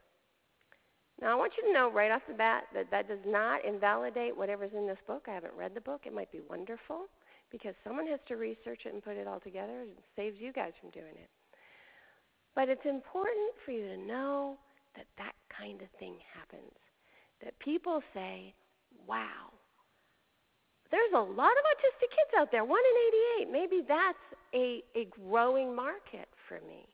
[1.21, 4.35] Now, I want you to know right off the bat that that does not invalidate
[4.35, 5.25] whatever's in this book.
[5.27, 6.03] I haven't read the book.
[6.05, 7.07] It might be wonderful
[7.51, 9.81] because someone has to research it and put it all together.
[9.81, 11.29] It saves you guys from doing it.
[12.55, 14.57] But it's important for you to know
[14.95, 16.73] that that kind of thing happens.
[17.43, 18.53] That people say,
[19.07, 19.51] wow,
[20.91, 23.51] there's a lot of autistic kids out there, one in 88.
[23.51, 26.87] Maybe that's a, a growing market for me.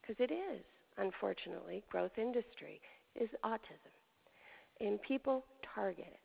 [0.00, 0.62] Because it is,
[0.98, 2.80] unfortunately, growth industry
[3.14, 3.92] is autism.
[4.80, 6.20] And people target it.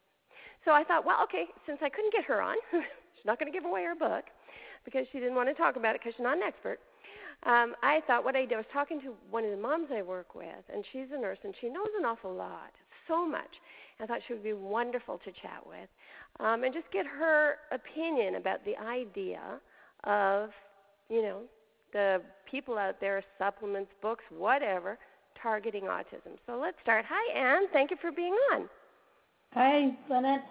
[0.65, 3.55] So I thought, well, okay, since I couldn't get her on, she's not going to
[3.55, 4.25] give away her book
[4.83, 6.79] because she didn't want to talk about it because she's not an expert.
[7.43, 10.01] Um, I thought what I did I was talking to one of the moms I
[10.01, 12.71] work with, and she's a nurse, and she knows an awful lot,
[13.07, 13.61] so much.
[13.99, 15.89] I thought she would be wonderful to chat with,
[16.39, 19.41] um, and just get her opinion about the idea
[20.03, 20.49] of,
[21.09, 21.41] you know,
[21.93, 24.97] the people out there, supplements, books, whatever,
[25.41, 26.37] targeting autism.
[26.45, 27.05] So let's start.
[27.07, 27.67] Hi, Anne.
[27.71, 28.67] Thank you for being on.
[29.53, 30.43] Hi, Lynette.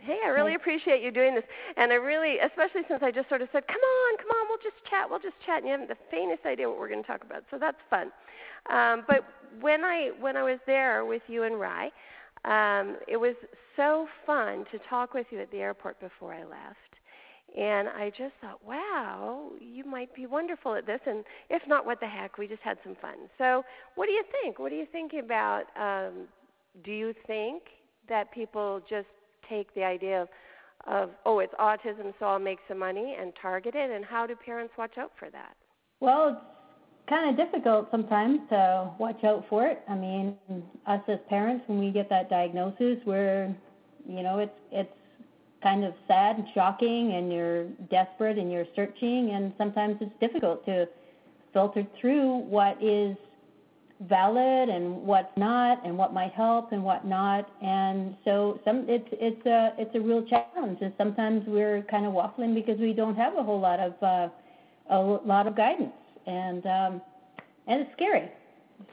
[0.00, 1.44] Hey, I really appreciate you doing this,
[1.76, 4.76] and I really, especially since I just sort of said, "Come on, come on, just
[4.88, 7.24] chat, we'll just chat," and you haven't the faintest idea what we're going to talk
[7.24, 8.10] about, so that's fun.
[8.70, 9.24] Um, but
[9.60, 11.90] when I when I was there with you and Rye,
[12.44, 13.34] um, it was
[13.76, 16.92] so fun to talk with you at the airport before I left,
[17.58, 22.00] and I just thought, "Wow, you might be wonderful at this," and if not, what
[22.00, 22.38] the heck?
[22.38, 23.16] We just had some fun.
[23.38, 24.58] So, what do you think?
[24.58, 25.64] What do you think about?
[25.76, 26.28] Um,
[26.84, 27.64] do you think
[28.08, 29.08] that people just
[29.48, 30.28] take the idea of,
[30.86, 33.90] of oh, it's autism, so I'll make some money and target it?
[33.90, 35.54] And how do parents watch out for that?
[36.00, 39.82] Well, it's kind of difficult sometimes to watch out for it.
[39.88, 40.36] I mean,
[40.86, 43.54] us as parents, when we get that diagnosis, we're,
[44.08, 44.92] you know, it's it's
[45.62, 50.64] kind of sad and shocking, and you're desperate and you're searching, and sometimes it's difficult
[50.66, 50.88] to
[51.52, 53.16] filter through what is
[54.08, 59.08] valid and what's not and what might help and what not and so some it's
[59.12, 63.14] it's a it's a real challenge and sometimes we're kind of waffling because we don't
[63.14, 64.28] have a whole lot of uh,
[64.90, 65.92] a lot of guidance
[66.26, 67.00] and um
[67.68, 68.28] and it's scary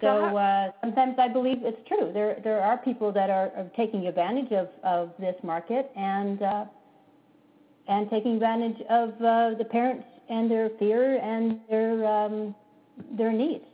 [0.02, 2.12] so uh, sometimes I believe it's true.
[2.14, 6.66] There there are people that are, are taking advantage of, of this market and uh,
[7.88, 12.56] and taking advantage of uh, the parents and their fear and their um,
[13.18, 13.66] their needs.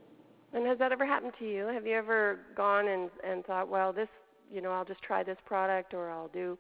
[0.56, 1.66] And has that ever happened to you?
[1.68, 4.08] Have you ever gone and and thought, well, this,
[4.50, 6.58] you know, I'll just try this product, or I'll do.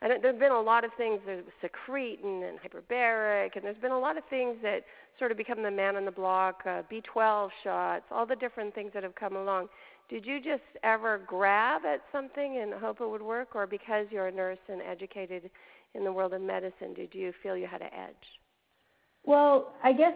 [0.00, 3.92] I don't, there've been a lot of things, there's secretin and hyperbaric, and there's been
[3.92, 4.84] a lot of things that
[5.18, 8.90] sort of become the man on the block, uh, B12 shots, all the different things
[8.94, 9.68] that have come along.
[10.08, 14.26] Did you just ever grab at something and hope it would work, or because you're
[14.26, 15.50] a nurse and educated
[15.94, 18.14] in the world of medicine, did you feel you had an edge?
[19.24, 20.14] Well, I guess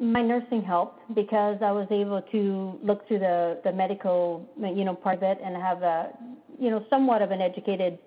[0.00, 4.94] my nursing helped because I was able to look through the the medical you know
[4.94, 6.10] part of it and have a
[6.58, 7.98] you know somewhat of an educated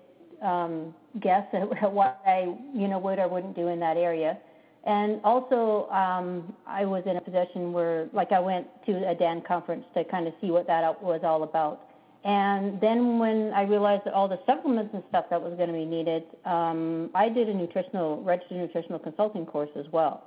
[0.42, 4.38] um, guess at what I you know would or wouldn't do in that area.
[4.84, 9.42] And also, um, I was in a position where, like, I went to a DAN
[9.46, 11.82] conference to kind of see what that was all about.
[12.24, 15.74] And then when I realized that all the supplements and stuff that was going to
[15.74, 20.24] be needed, um, I did a nutritional registered nutritional consulting course as well.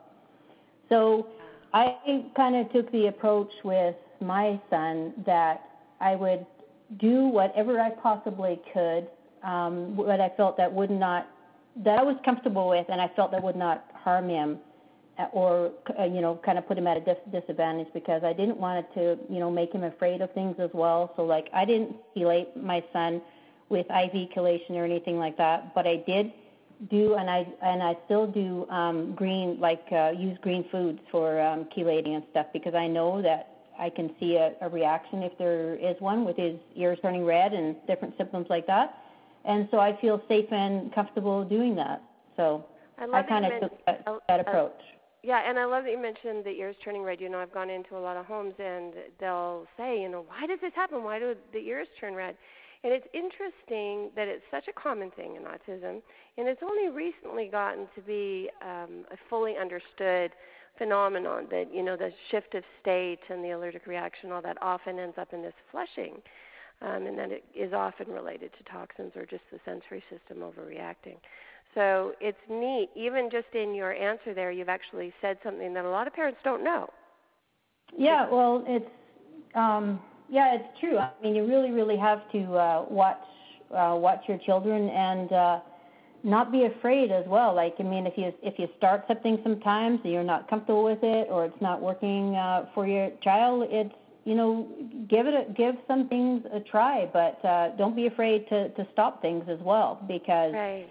[0.90, 1.28] So
[1.74, 1.96] I
[2.36, 6.46] kind of took the approach with my son that I would
[7.00, 9.08] do whatever I possibly could,
[9.44, 11.28] um, what I felt that would not,
[11.78, 14.60] that I was comfortable with, and I felt that would not harm him,
[15.18, 18.34] uh, or uh, you know, kind of put him at a dis- disadvantage because I
[18.34, 21.14] didn't want it to, you know, make him afraid of things as well.
[21.16, 23.22] So like, I didn't chelate my son
[23.70, 26.34] with IV chelation or anything like that, but I did
[26.90, 31.40] do and I and I still do um, green like uh, use green foods for
[31.40, 33.48] um, chelating and stuff because I know that
[33.80, 37.54] I can see a, a reaction if there is one with his ears turning red
[37.54, 38.98] and different symptoms like that.
[39.46, 42.02] and so I feel safe and comfortable doing that.
[42.36, 42.66] So
[42.98, 44.74] I, I kind of took that, that approach.
[44.78, 44.86] Uh,
[45.24, 47.22] yeah, and I love that you mentioned the ears turning red.
[47.22, 50.48] You know, I've gone into a lot of homes and they'll say, you know, why
[50.48, 51.04] does this happen?
[51.04, 52.36] Why do the ears turn red?
[52.84, 56.02] And it's interesting that it's such a common thing in autism,
[56.38, 60.32] and it's only recently gotten to be um, a fully understood
[60.78, 64.98] phenomenon that you know the shift of state and the allergic reaction, all that often
[64.98, 66.16] ends up in this flushing,
[66.82, 71.18] um, and that it is often related to toxins or just the sensory system overreacting.
[71.76, 72.90] So it's neat.
[72.96, 76.40] Even just in your answer there, you've actually said something that a lot of parents
[76.44, 76.90] don't know.
[77.96, 78.90] Yeah, well, it's
[79.54, 80.00] um,
[80.32, 80.98] yeah, it's true.
[80.98, 83.22] I mean, you really, really have to uh, watch
[83.70, 85.60] uh, watch your children and uh,
[86.24, 87.54] not be afraid as well.
[87.54, 91.04] Like, I mean, if you if you start something sometimes and you're not comfortable with
[91.04, 94.70] it or it's not working uh, for your child, it's you know,
[95.10, 98.88] give it a, give some things a try, but uh, don't be afraid to to
[98.94, 100.54] stop things as well because.
[100.54, 100.88] Right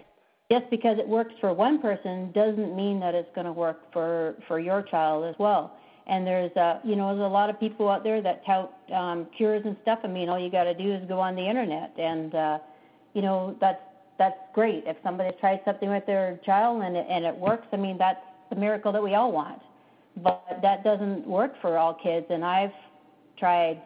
[0.51, 4.35] just because it works for one person doesn't mean that it's going to work for
[4.49, 5.77] for your child as well.
[6.07, 9.27] And there's a you know there's a lot of people out there that tout um,
[9.37, 9.99] cures and stuff.
[10.03, 12.57] I mean, all you got to do is go on the internet, and uh,
[13.13, 13.81] you know that's
[14.17, 14.83] that's great.
[14.85, 18.19] If somebody's tried something with their child and it, and it works, I mean that's
[18.49, 19.61] the miracle that we all want.
[20.17, 22.73] But that doesn't work for all kids, and I've
[23.37, 23.81] tried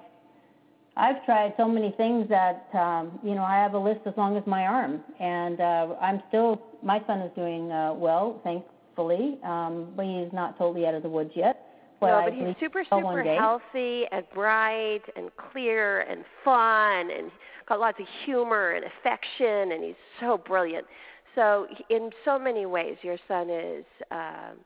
[0.98, 4.38] I've tried so many things that um, you know I have a list as long
[4.38, 9.92] as my arm, and uh, I'm still my son is doing uh, well, thankfully, um,
[9.96, 11.65] but he's not totally out of the woods yet.
[12.06, 17.32] But no, but he's super super healthy and bright and clear and fun and
[17.68, 20.86] got lots of humor and affection, and he's so brilliant.
[21.34, 23.86] So in so many ways, your son is.
[24.12, 24.58] Um,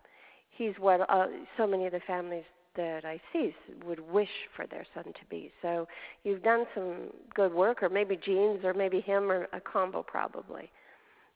[0.52, 2.43] he's what uh, so many of the families
[2.75, 3.54] that I see
[3.86, 5.52] would wish for their son to be.
[5.62, 5.88] So
[6.23, 10.69] you've done some good work, or maybe genes, or maybe him, or a combo probably.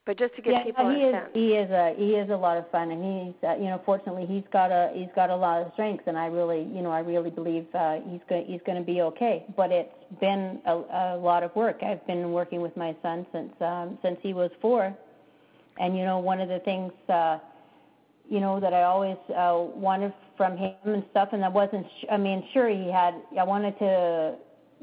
[0.05, 1.29] But just to give yeah, people he a is, sense.
[1.33, 4.25] he is a he is a lot of fun, and he's uh, you know fortunately
[4.25, 6.99] he's got a he's got a lot of strengths, and I really you know I
[6.99, 9.45] really believe uh, he's going he's going to be okay.
[9.55, 11.83] But it's been a, a lot of work.
[11.83, 14.93] I've been working with my son since um, since he was four,
[15.79, 16.91] and you know one of the things.
[17.07, 17.39] Uh,
[18.29, 21.85] you know that I always uh, wanted from him and stuff, and I wasn't.
[22.01, 23.15] Sh- I mean, sure he had.
[23.39, 24.35] I wanted to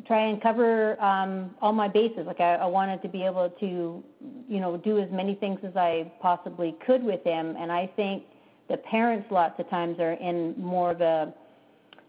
[0.07, 2.27] try and cover um, all my bases.
[2.27, 4.05] Like I, I wanted to be able to,
[4.49, 7.57] you know, do as many things as I possibly could with him.
[7.59, 8.25] And I think
[8.69, 11.35] the parents lots of times are in more of a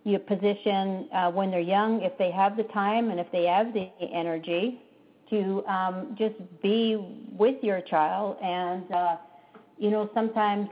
[0.04, 3.46] you know, position uh, when they're young, if they have the time and if they
[3.46, 4.82] have the energy
[5.30, 6.98] to um, just be
[7.32, 8.38] with your child.
[8.42, 9.18] And uh,
[9.78, 10.70] you know, sometimes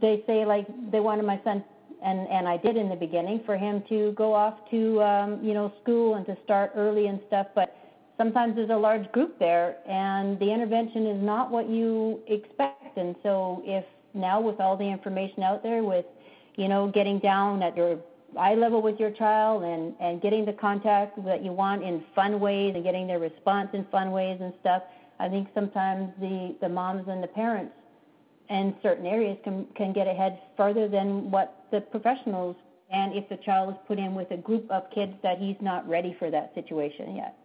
[0.00, 1.64] they say like they wanted my son
[2.02, 5.54] and and I did in the beginning for him to go off to um, you
[5.54, 7.48] know school and to start early and stuff.
[7.54, 7.74] But
[8.16, 12.96] sometimes there's a large group there, and the intervention is not what you expect.
[12.96, 16.06] And so if now with all the information out there, with
[16.56, 17.98] you know getting down at your
[18.38, 22.40] eye level with your child and and getting the contact that you want in fun
[22.40, 24.82] ways and getting their response in fun ways and stuff,
[25.18, 27.72] I think sometimes the the moms and the parents
[28.50, 32.56] in certain areas can can get ahead further than what the professionals
[32.90, 35.88] and if the child is put in with a group of kids that he's not
[35.88, 37.36] ready for that situation yet.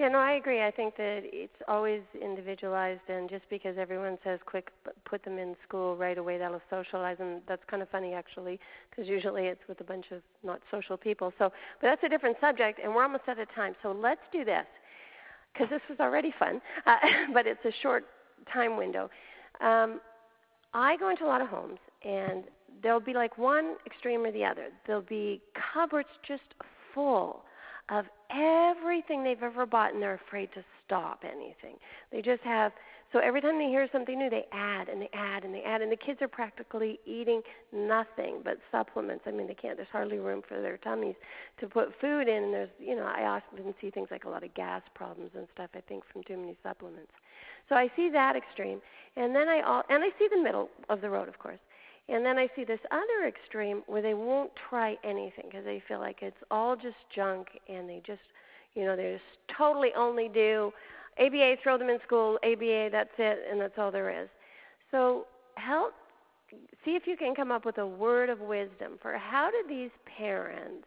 [0.00, 0.62] Yeah, no, I agree.
[0.62, 4.70] I think that it's always individualized, and just because everyone says quick,
[5.04, 7.42] put them in school right away, that'll socialize them.
[7.46, 11.34] That's kind of funny, actually, because usually it's with a bunch of not social people.
[11.38, 13.74] So, but that's a different subject, and we're almost out of time.
[13.82, 14.64] So let's do this,
[15.52, 16.96] because this was already fun, uh,
[17.34, 18.06] but it's a short
[18.50, 19.10] time window.
[19.60, 20.00] Um,
[20.72, 22.44] I go into a lot of homes, and
[22.82, 24.68] there'll be like one extreme or the other.
[24.86, 25.40] There'll be
[25.74, 26.42] cupboards just
[26.94, 27.42] full
[27.88, 31.76] of everything they've ever bought, and they're afraid to stop anything.
[32.12, 32.72] They just have
[33.12, 35.82] so every time they hear something new, they add and they add and they add,
[35.82, 39.24] and the kids are practically eating nothing but supplements.
[39.26, 39.76] I mean, they can't.
[39.76, 41.16] There's hardly room for their tummies
[41.58, 44.44] to put food in, and there's, you know, I often see things like a lot
[44.44, 45.70] of gas problems and stuff.
[45.74, 47.10] I think from too many supplements.
[47.68, 48.80] So I see that extreme,
[49.16, 51.58] and then I all, and I see the middle of the road, of course.
[52.08, 56.00] And then I see this other extreme where they won't try anything because they feel
[56.00, 58.20] like it's all just junk and they just,
[58.74, 60.72] you know, they just totally only do
[61.18, 64.28] ABA, throw them in school, ABA, that's it, and that's all there is.
[64.90, 65.92] So help,
[66.84, 69.90] see if you can come up with a word of wisdom for how do these
[70.18, 70.86] parents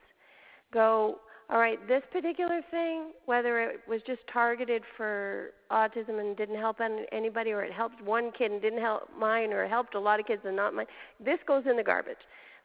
[0.74, 1.20] go,
[1.50, 6.78] all right, this particular thing, whether it was just targeted for autism and didn't help
[7.12, 10.20] anybody, or it helped one kid and didn't help mine, or it helped a lot
[10.20, 10.88] of kids and not mine,
[11.24, 12.18] this goes in the garbage.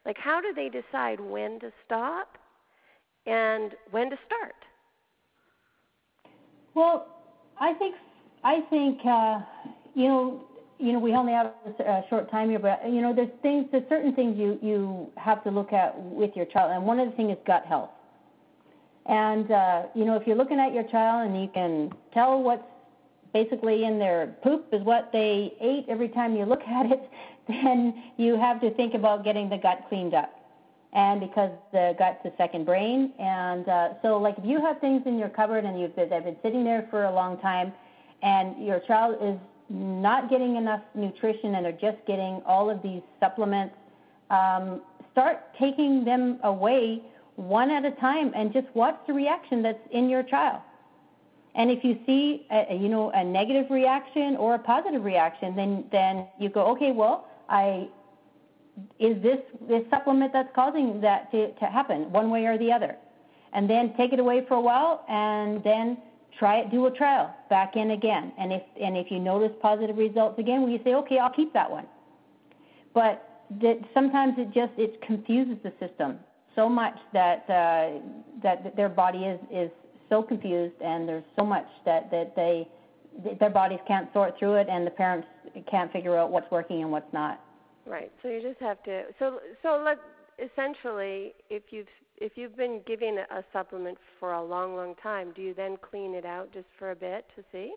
[0.05, 2.37] Like, how do they decide when to stop
[3.25, 4.55] and when to start?
[6.73, 7.07] Well,
[7.59, 7.95] I think
[8.43, 9.39] I think uh,
[9.93, 10.43] you know
[10.79, 13.87] you know we only have a short time here, but you know there's things there's
[13.89, 17.15] certain things you you have to look at with your child, and one of the
[17.15, 17.89] things is gut health.
[19.05, 22.63] And uh, you know if you're looking at your child and you can tell what's
[23.33, 27.09] basically in their poop is what they ate every time you look at it,
[27.47, 30.38] then you have to think about getting the gut cleaned up.
[30.93, 35.03] And because the gut's a second brain, and uh, so like if you have things
[35.05, 37.71] in your cupboard and you've been, they've been sitting there for a long time,
[38.23, 39.37] and your child is
[39.69, 43.75] not getting enough nutrition and they're just getting all of these supplements,
[44.31, 44.81] um,
[45.11, 47.03] start taking them away
[47.35, 50.61] one at a time and just watch the reaction that's in your child.
[51.55, 55.85] And if you see, a, you know, a negative reaction or a positive reaction, then
[55.91, 57.89] then you go, okay, well, I
[58.99, 62.95] is this this supplement that's causing that to, to happen one way or the other,
[63.53, 65.97] and then take it away for a while, and then
[66.37, 69.97] try it, do a trial, back in again, and if and if you notice positive
[69.97, 71.85] results again, well, you say, okay, I'll keep that one.
[72.93, 76.19] But that sometimes it just it confuses the system
[76.55, 77.99] so much that uh,
[78.43, 79.71] that their body is is
[80.09, 82.67] so confused, and there's so much that that they
[83.23, 85.27] that their bodies can't sort through it, and the parents
[85.69, 87.41] can't figure out what's working and what's not.
[87.89, 88.11] Right.
[88.21, 89.03] So you just have to.
[89.17, 89.97] So so let
[90.37, 91.87] essentially, if you've
[92.17, 96.13] if you've been giving a supplement for a long, long time, do you then clean
[96.13, 97.73] it out just for a bit to see?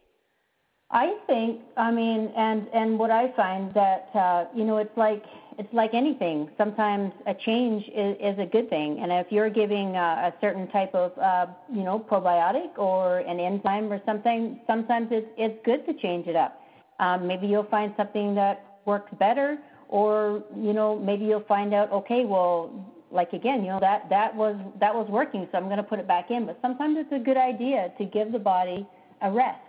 [0.91, 5.25] I think, I mean, and and what I find that uh, you know, it's like
[5.59, 6.51] it's like anything.
[6.59, 10.69] Sometimes a change is, is a good thing, and if you're giving uh, a certain
[10.69, 15.87] type of uh, you know probiotic or an enzyme or something, sometimes it's it's good
[15.87, 16.61] to change it up.
[17.01, 19.59] Um, maybe you'll find something that works better,
[19.93, 22.73] or you know maybe you'll find out okay, well,
[23.11, 25.99] like again, you know that that was that was working, so I'm going to put
[25.99, 26.47] it back in.
[26.47, 28.87] But sometimes it's a good idea to give the body
[29.21, 29.61] a rest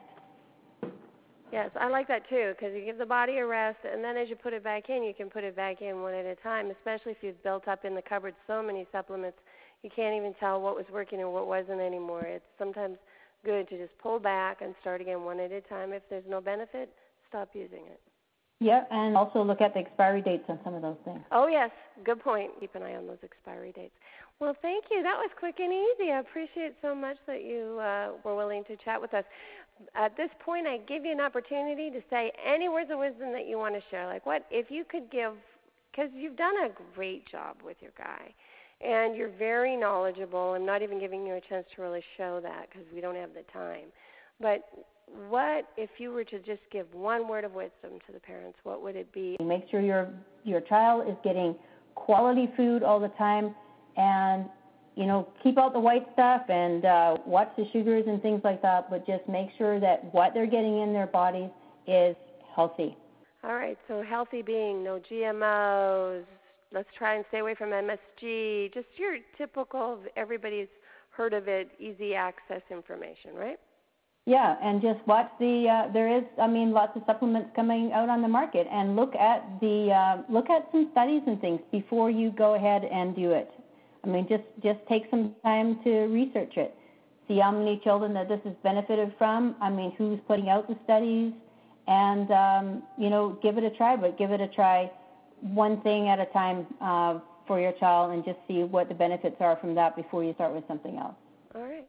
[1.54, 4.28] Yes, I like that too because you give the body a rest, and then as
[4.28, 6.72] you put it back in, you can put it back in one at a time.
[6.72, 9.38] Especially if you've built up in the cupboard so many supplements,
[9.84, 12.24] you can't even tell what was working and what wasn't anymore.
[12.26, 12.98] It's sometimes
[13.46, 15.94] good to just pull back and start again one at a time.
[15.94, 16.90] If there's no benefit,
[17.30, 18.02] stop using it.
[18.64, 21.20] Yeah, and also look at the expiry dates on some of those things.
[21.32, 21.70] Oh yes,
[22.04, 22.52] good point.
[22.60, 23.94] Keep an eye on those expiry dates.
[24.40, 25.04] Well, thank you.
[25.04, 26.12] That was quick and easy.
[26.12, 29.24] I appreciate so much that you uh, were willing to chat with us
[29.96, 33.48] at this point, I give you an opportunity to say any words of wisdom that
[33.48, 34.08] you want to share.
[34.08, 35.34] Like, what if you could give,
[35.92, 38.34] because you've done a great job with your guy,
[38.82, 40.54] and you're very knowledgeable.
[40.54, 43.34] I'm not even giving you a chance to really show that because we don't have
[43.34, 43.88] the time.
[44.40, 44.68] But
[45.30, 48.58] what if you were to just give one word of wisdom to the parents?
[48.64, 49.38] What would it be?
[49.44, 50.10] Make sure your
[50.44, 51.56] your child is getting
[51.96, 53.56] quality food all the time,
[53.98, 54.46] and
[54.96, 58.62] you know, keep out the white stuff and uh, watch the sugars and things like
[58.62, 61.50] that, but just make sure that what they're getting in their bodies
[61.88, 62.16] is
[62.56, 62.96] healthy.
[63.44, 66.26] All right, so healthy being no GMOs.
[66.72, 68.74] Let's try and stay away from MSG.
[68.74, 70.68] Just your typical, everybody's
[71.10, 73.60] heard of it, easy access information, right?
[74.26, 75.68] Yeah, and just watch the.
[75.68, 79.16] Uh, there is, I mean, lots of supplements coming out on the market, and look
[79.16, 83.32] at the uh, look at some studies and things before you go ahead and do
[83.32, 83.52] it.
[84.06, 86.74] I mean, just just take some time to research it.
[87.28, 89.58] See how many children that this has benefited from.
[89.60, 91.34] I mean, who's putting out the studies,
[91.88, 93.98] and um, you know, give it a try.
[93.98, 94.90] But give it a try,
[95.42, 99.36] one thing at a time uh, for your child, and just see what the benefits
[99.42, 101.16] are from that before you start with something else.
[101.54, 101.86] All right,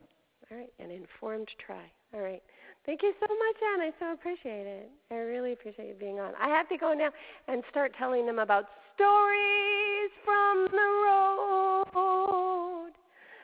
[0.50, 1.90] all right, an informed try.
[2.14, 2.42] All right.
[2.86, 3.80] Thank you so much, Anne.
[3.80, 4.90] I so appreciate it.
[5.10, 6.32] I really appreciate you being on.
[6.40, 7.10] I have to go now
[7.48, 12.92] and start telling them about stories from the road.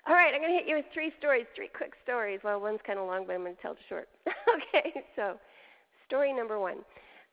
[0.06, 2.40] All right, I'm going to hit you with three stories, three quick stories.
[2.44, 4.08] Well, one's kind of long, but I'm going to tell it short.
[4.26, 5.38] okay, so
[6.06, 6.78] story number one.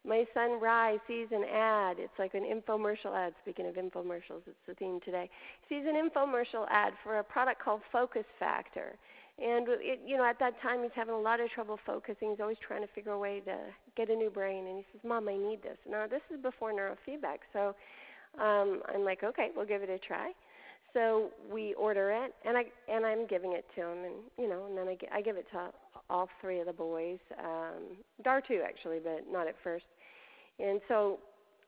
[0.05, 1.97] My son Rye sees an ad.
[1.99, 3.33] It's like an infomercial ad.
[3.41, 5.29] Speaking of infomercials, it's the theme today.
[5.67, 8.95] He sees an infomercial ad for a product called Focus Factor.
[9.39, 12.31] And it, you know, at that time, he's having a lot of trouble focusing.
[12.31, 13.57] He's always trying to figure a way to
[13.95, 14.65] get a new brain.
[14.65, 17.75] And he says, "Mom, I need this." Now, this is before neurofeedback, so
[18.41, 20.31] um, I'm like, "Okay, we'll give it a try."
[20.93, 24.65] So we order it, and I and I'm giving it to him, and you know,
[24.65, 25.69] and then I, I give it to
[26.09, 29.85] all three of the boys, um, Dar too actually, but not at first.
[30.59, 31.19] And so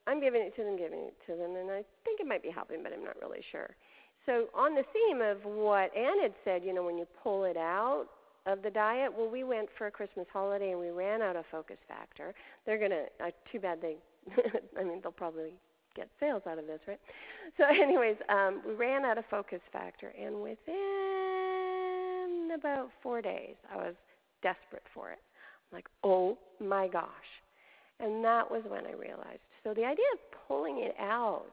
[0.08, 2.50] I'm giving it to them, giving it to them, and I think it might be
[2.50, 3.70] helping, but I'm not really sure.
[4.30, 7.58] So on the theme of what Anne had said, you know, when you pull it
[7.58, 8.06] out
[8.46, 11.46] of the diet, well, we went for a Christmas holiday and we ran out of
[11.52, 12.36] Focus Factor.
[12.64, 13.06] They're gonna.
[13.20, 13.96] Uh, too bad they.
[14.80, 15.54] I mean, they'll probably
[15.96, 17.00] get sales out of this, right?
[17.58, 20.68] So, anyways, um, we ran out of Focus Factor, and within
[22.56, 23.96] about four days, I was
[24.44, 25.18] desperate for it.
[25.74, 27.10] Like, oh my gosh.
[28.00, 29.42] And that was when I realized.
[29.64, 31.52] So the idea of pulling it out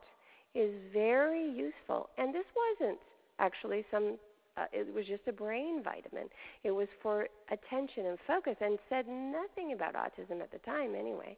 [0.57, 2.09] is very useful.
[2.19, 2.47] And this
[2.81, 2.99] wasn't
[3.39, 4.17] actually some
[4.57, 6.29] uh, it was just a brain vitamin.
[6.65, 11.37] It was for attention and focus and said nothing about autism at the time anyway.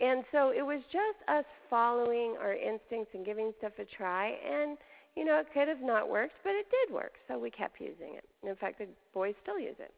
[0.00, 4.34] And so it was just us following our instincts and giving stuff a try.
[4.44, 4.76] And,
[5.14, 7.12] you know, it could have not worked, but it did work.
[7.28, 8.24] So we kept using it.
[8.42, 9.92] And in fact, the boys still use it.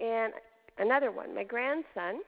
[0.00, 0.32] And
[0.78, 2.20] another one, my grandson,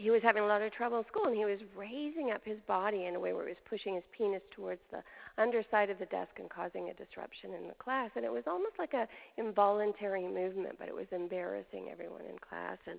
[0.00, 2.56] he was having a lot of trouble in school and he was raising up his
[2.66, 5.04] body in a way where he was pushing his penis towards the
[5.36, 8.10] underside of the desk and causing a disruption in the class.
[8.16, 12.78] And it was almost like a involuntary movement but it was embarrassing everyone in class.
[12.86, 12.98] And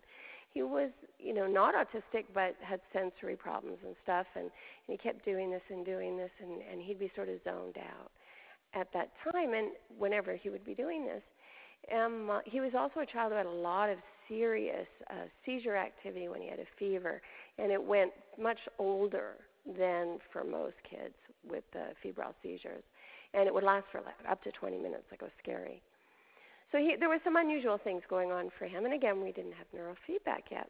[0.53, 4.27] he was you know not autistic but had sensory problems and stuff.
[4.35, 4.51] And, and
[4.93, 8.11] he kept doing this and doing this and and he'd be sort of zoned out
[8.75, 9.53] at that time.
[9.55, 11.23] And whenever he would be doing this
[11.89, 13.97] um he was also a child who had a lot of
[14.31, 17.21] serious uh, seizure activity when he had a fever
[17.59, 18.11] and it went
[18.41, 19.33] much older
[19.77, 21.13] than for most kids
[21.47, 22.83] with the febrile seizures
[23.33, 25.81] and it would last for like up to 20 minutes like it was scary
[26.71, 29.53] so he, there were some unusual things going on for him, and again, we didn't
[29.53, 30.69] have neurofeedback yet.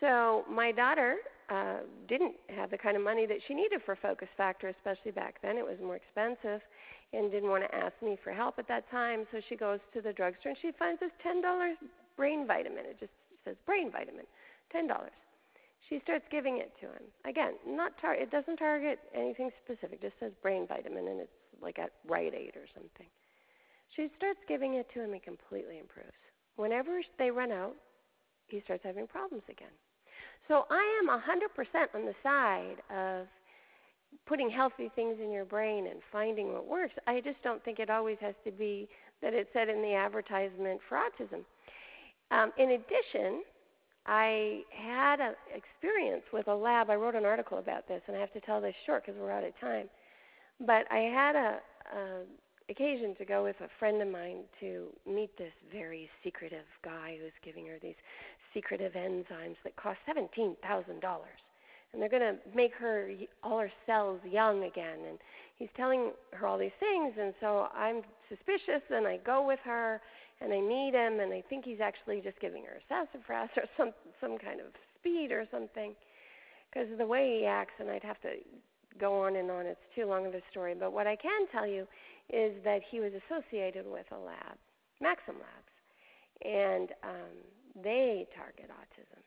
[0.00, 1.16] So my daughter
[1.48, 1.78] uh,
[2.08, 5.56] didn't have the kind of money that she needed for Focus Factor, especially back then.
[5.56, 6.60] It was more expensive,
[7.12, 9.26] and didn't want to ask me for help at that time.
[9.32, 11.76] So she goes to the drugstore and she finds this ten dollars
[12.16, 12.84] brain vitamin.
[12.86, 13.12] It just
[13.44, 14.24] says brain vitamin,
[14.70, 15.16] ten dollars.
[15.88, 17.04] She starts giving it to him.
[17.28, 20.00] Again, not tar- it doesn't target anything specific.
[20.00, 23.06] Just says brain vitamin, and it's like at Rite Aid or something.
[23.94, 26.16] She starts giving it to him and completely improves.
[26.56, 27.74] Whenever they run out,
[28.48, 29.72] he starts having problems again.
[30.48, 33.26] So I am a 100% on the side of
[34.26, 36.94] putting healthy things in your brain and finding what works.
[37.06, 38.88] I just don't think it always has to be
[39.22, 41.44] that it said in the advertisement for autism.
[42.32, 43.42] Um, in addition,
[44.06, 46.90] I had an experience with a lab.
[46.90, 49.30] I wrote an article about this, and I have to tell this short because we're
[49.30, 49.88] out of time.
[50.60, 51.58] But I had a,
[51.94, 52.22] a
[52.70, 57.32] occasion to go with a friend of mine to meet this very secretive guy who's
[57.44, 57.94] giving her these
[58.54, 61.38] secretive enzymes that cost seventeen thousand dollars
[61.92, 63.10] and they're going to make her
[63.42, 65.18] all her cells young again and
[65.58, 70.00] he's telling her all these things and so i'm suspicious and i go with her
[70.42, 73.92] and i meet him and i think he's actually just giving her sassafras or some
[74.20, 74.66] some kind of
[74.98, 75.94] speed or something
[76.72, 78.30] because of the way he acts and i'd have to
[79.00, 81.66] go on and on it's too long of a story but what i can tell
[81.66, 81.86] you
[82.30, 84.56] is that he was associated with a lab,
[85.00, 85.74] Maxim Labs,
[86.42, 87.34] and um,
[87.82, 89.20] they target autism.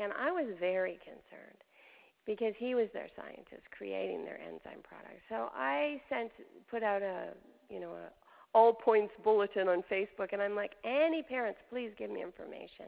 [0.00, 1.60] And I was very concerned
[2.24, 5.18] because he was their scientist creating their enzyme product.
[5.28, 6.30] So I sent
[6.70, 7.34] put out a
[7.68, 8.08] you know a
[8.54, 12.86] all points bulletin on Facebook, and I'm like, any parents, please give me information.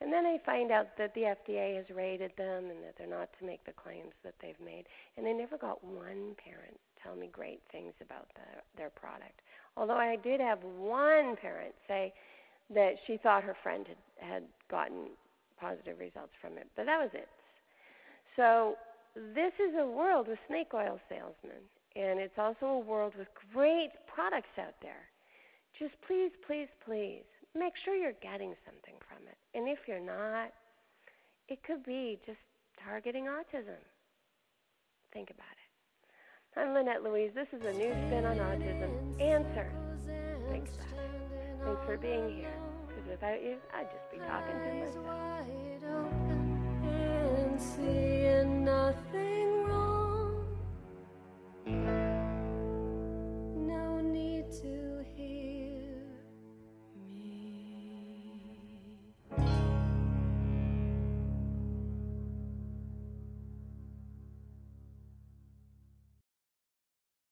[0.00, 3.28] And then I find out that the FDA has rated them and that they're not
[3.40, 4.84] to make the claims that they've made.
[5.16, 9.40] And I never got one parent tell me great things about the, their product.
[9.76, 12.12] Although I did have one parent say
[12.74, 15.10] that she thought her friend had, had gotten
[15.60, 17.28] positive results from it, but that was it.
[18.36, 18.76] So
[19.34, 21.62] this is a world with snake oil salesmen,
[21.98, 25.10] and it's also a world with great products out there.
[25.78, 27.24] Just please, please, please
[27.54, 29.36] make sure you're getting something from it.
[29.54, 30.52] And if you're not,
[31.48, 32.38] it could be just
[32.84, 33.82] targeting autism.
[35.12, 36.60] Think about it.
[36.60, 37.32] I'm Lynette Louise.
[37.34, 38.90] This is a new spin on autism.
[39.20, 39.20] It.
[40.50, 40.70] Thanks
[41.84, 42.54] for being here.
[42.86, 45.18] Because without you, I'd just be talking to myself.